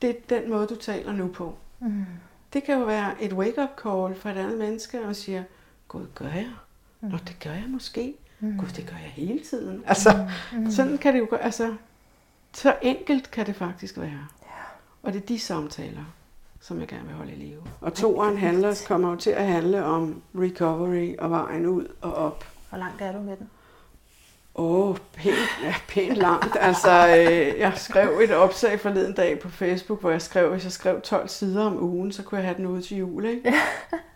[0.03, 1.55] Det er den måde, du taler nu på.
[1.81, 2.05] Mm.
[2.53, 5.45] Det kan jo være et wake-up call for et andet menneske, og siger,
[5.89, 6.51] Gud, gør jeg?
[7.01, 8.15] Nå, det gør jeg måske.
[8.41, 8.59] Mm.
[8.59, 9.83] Gud, det gør jeg hele tiden.
[9.87, 10.71] Altså, Mm.
[10.71, 11.37] sådan kan det jo gå.
[11.37, 11.77] Altså,
[12.53, 14.27] så enkelt kan det faktisk være.
[14.43, 14.63] Ja.
[15.03, 16.05] Og det er de samtaler,
[16.65, 17.63] som jeg gerne vil holde i live.
[17.81, 22.45] Og toeren handler, kommer jo til at handle om recovery og vejen ud og op.
[22.69, 23.51] Hvor langt er du med den?
[24.55, 26.57] Åh, oh, pænt, ja, pænt langt.
[26.61, 30.73] Altså, øh, jeg skrev et opslag forleden dag på Facebook, hvor jeg skrev, hvis jeg
[30.73, 33.55] skrev 12 sider om ugen, så kunne jeg have den ude til jul, ikke?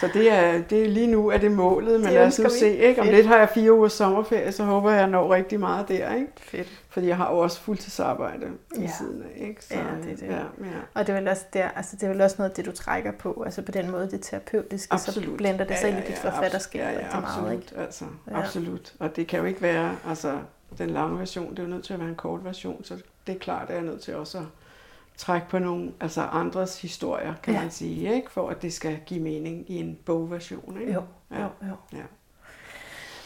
[0.00, 2.48] Så det er, det er lige nu er det målet, men Det lad os nu
[2.50, 3.00] se, ikke?
[3.00, 3.16] Om Fedt.
[3.16, 6.14] lidt har jeg fire ugers sommerferie, så håber jeg, at jeg når rigtig meget der,
[6.14, 6.28] ikke?
[6.36, 6.68] Fedt.
[6.88, 8.46] Fordi jeg har jo også fuldtidsarbejde
[8.76, 8.90] ved Ja.
[8.98, 9.64] siden af, ikke?
[9.64, 10.22] Så, Ja, det er det.
[10.26, 10.40] Ja, ja.
[10.94, 12.72] Og det er vel også der, altså det er vel også noget af det, du
[12.72, 15.36] trækker på, altså på den måde, det terapeutiske, så Absolut.
[15.36, 17.66] blender det sig ind i dit abs- forfatterskab ja, ja, rigtig meget, absolut, ikke?
[17.76, 18.38] Altså, Ja.
[18.38, 18.92] absolut.
[18.98, 20.32] Og det kan jo ikke være, altså
[20.78, 22.94] den lange version, det er jo nødt til at være en kort version, så
[23.26, 24.44] det er klart, at jeg er nødt til også at
[25.18, 27.60] trække på nogle altså andres historier, kan Ja.
[27.60, 28.30] man sige, ikke?
[28.30, 30.76] for at det skal give mening i en bogversion.
[30.80, 30.92] Ikke?
[30.92, 31.42] Jo, Ja.
[31.42, 31.74] jo, jo.
[31.92, 32.02] Ja.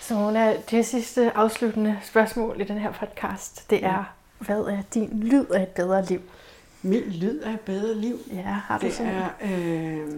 [0.00, 5.20] Så Mona, det sidste afsluttende spørgsmål i den her podcast, det er, hvad er din
[5.22, 6.20] lyd af et bedre liv?
[6.82, 8.16] Min lyd er et bedre liv.
[8.32, 10.08] Ja, har du Det sådan er, øh,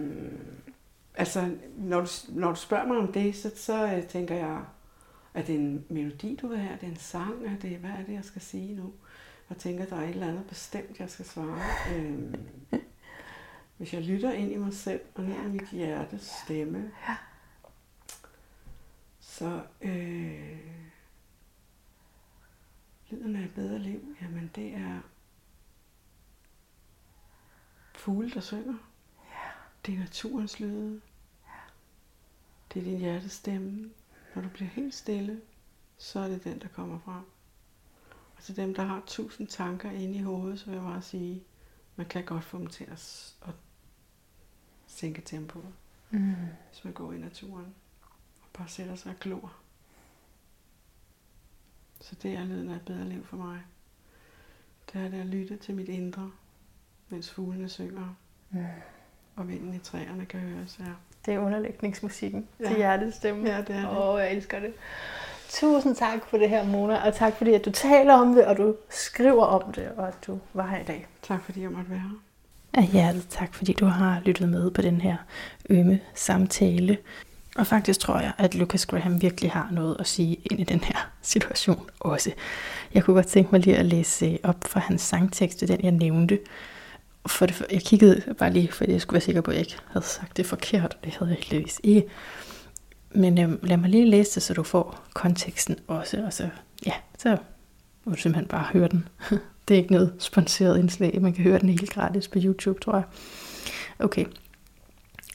[1.15, 4.57] altså, når du, når du spørger mig om det, så, så øh, tænker jeg,
[5.33, 6.73] er det en melodi, du vil have?
[6.73, 7.33] Er det en sang?
[7.45, 8.83] Er det, hvad er det, jeg skal sige nu?
[9.49, 11.95] Jeg tænker, der er et eller andet bestemt, jeg skal svare.
[11.95, 12.33] Øh,
[13.77, 17.17] hvis jeg lytter ind i mig selv og ned i mit hjertes stemme, Ja.
[19.19, 20.59] så øh,
[23.09, 24.99] lyden af et bedre liv, jamen det er
[27.95, 28.77] fugle, der synger.
[29.85, 31.01] Det er naturens lyde.
[32.73, 33.89] Det er din hjertestemme.
[34.35, 35.41] Når du bliver helt stille,
[35.97, 37.23] så er det den, der kommer frem.
[38.45, 41.43] Og til dem, der har tusind tanker inde i hovedet, så vil jeg bare sige,
[41.95, 43.53] man kan godt få dem til at, at
[44.87, 45.73] sænke tempoet,
[46.09, 46.33] Mm.
[46.71, 47.75] hvis man går i naturen
[48.41, 49.53] og bare sætter sig og glor.
[52.01, 53.59] Så det er lyden af et bedre liv for mig.
[54.93, 56.31] Det er det at lytte til mit indre,
[57.09, 58.15] mens fuglene synger,
[58.49, 58.65] Mm.
[59.35, 60.79] og vinden i træerne kan høres.
[60.79, 60.93] Ja,
[61.25, 62.67] Det er underlægningsmusikken Ja.
[62.67, 63.49] til hjertets stemme.
[63.49, 63.89] ja det er det.
[63.89, 64.73] Åh, oh, jeg elsker det.
[65.49, 68.57] Tusind tak for det her, Mona, og tak fordi, at du taler om det, og
[68.57, 71.07] du skriver om det, og at du var her i dag.
[71.23, 72.19] Tak fordi jeg måtte være her.
[72.73, 75.17] Af hjertet tak, fordi du har lyttet med på den her
[75.69, 76.97] ømme samtale.
[77.55, 80.83] Og faktisk tror jeg, at Lucas Graham virkelig har noget at sige ind i den
[80.83, 82.31] her situation også.
[82.93, 86.39] Jeg kunne godt tænke mig lige at læse op fra hans sangtekst, den jeg nævnte.
[87.27, 89.77] For det, jeg kiggede bare lige, fordi jeg skulle være sikker på, at jeg ikke
[89.87, 92.07] havde sagt det forkert, og det havde jeg heldigvis ikke.
[93.15, 96.49] Men øh, lad mig lige læse det, så du får konteksten også, og så,
[96.85, 97.37] ja, så
[98.05, 99.07] må du simpelthen bare høre den.
[99.67, 102.95] Det er ikke noget sponsoreret indslag, man kan høre den helt gratis på YouTube, tror
[102.95, 103.03] jeg.
[103.99, 104.25] Okay.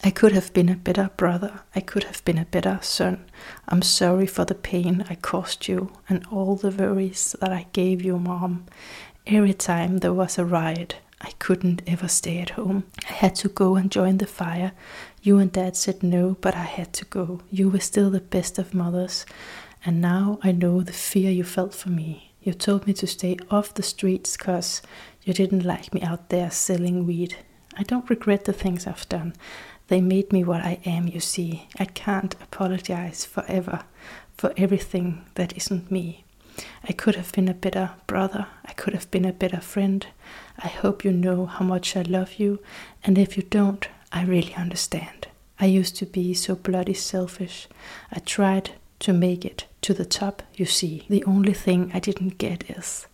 [0.04, 1.64] I could have been a better brother.
[1.76, 3.18] I could have been a better son.
[3.72, 8.06] I'm sorry for the pain I caused you and all the worries that I gave
[8.06, 8.64] you, Mom.
[9.26, 12.84] Every time there was a riot, I couldn't ever stay at home.
[13.08, 14.72] I had to go and join the fire.
[15.22, 17.40] You and Dad said no, but I had to go.
[17.50, 19.26] You were still the best of mothers.
[19.84, 22.32] And now I know the fear you felt for me.
[22.42, 24.80] You told me to stay off the streets because
[25.22, 27.36] you didn't like me out there selling weed.
[27.76, 29.34] I don't regret the things I've done.
[29.88, 31.68] They made me what I am, you see.
[31.78, 33.84] I can't apologize forever
[34.36, 36.24] for everything that isn't me.
[36.88, 38.46] I could have been a better brother.
[38.64, 40.06] I could have been a better friend.
[40.58, 42.58] I hope you know how much I love you,
[43.04, 45.28] and if you don't, I really understand.
[45.58, 47.68] I used to be so bloody selfish.
[48.10, 51.04] I tried to make it to the top, you see.
[51.08, 53.06] The only thing I didn't get is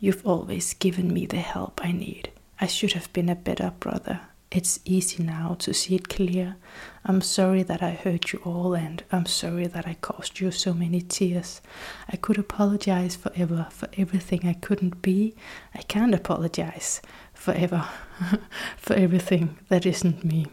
[0.00, 2.30] you've always given me the help I need.
[2.60, 4.20] I should have been a better brother.
[4.50, 6.56] It's easy now to see it clear.
[7.04, 10.72] I'm sorry that I hurt you all, and I'm sorry that I caused you so
[10.72, 11.60] many tears.
[12.08, 15.34] I could apologize forever for everything I couldn't be.
[15.74, 17.02] I can't apologize
[17.34, 17.88] forever
[18.76, 20.46] for everything that isn't me.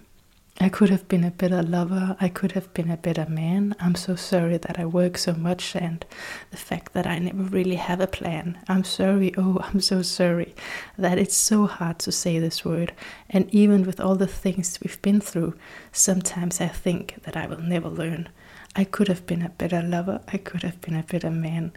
[0.63, 2.15] I could have been a better lover.
[2.21, 3.75] I could have been a better man.
[3.81, 6.05] I'm so sorry that I work so much and
[6.51, 8.57] the fact that I never really have a plan.
[8.69, 9.33] I'm sorry.
[9.37, 10.55] Oh, I'm so sorry
[10.97, 12.93] that it's so hard to say this word.
[13.29, 15.55] And even with all the things we've been through,
[15.91, 18.29] sometimes I think that I will never learn.
[18.73, 20.21] I could have been a better lover.
[20.31, 21.73] I could have been a better man.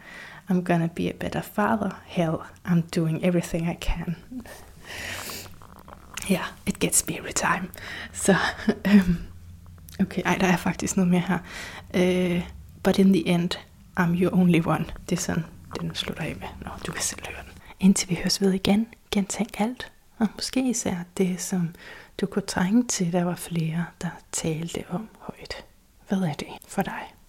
[0.49, 1.97] I'm gonna be a better father.
[2.07, 4.15] Hell, I'm doing everything I can.
[6.29, 7.69] Ja, yeah, it gets me every time.
[8.25, 8.37] Så,
[8.85, 9.19] um,
[10.01, 11.39] okay, ej, der er faktisk noget mere her.
[11.95, 12.43] Uh,
[12.83, 13.51] but in the end,
[14.01, 14.85] I'm your only one.
[15.11, 15.45] Det er sådan,
[15.81, 16.49] den slutter af med.
[16.65, 17.53] Nå, du kan selv høre den.
[17.81, 19.93] Indtil vi høres ved igen, gentænk alt.
[20.19, 21.75] Og måske især det, som
[22.21, 25.65] du kunne trænge til, der var flere, der talte om højt.
[26.09, 27.16] Hvad er det for dig?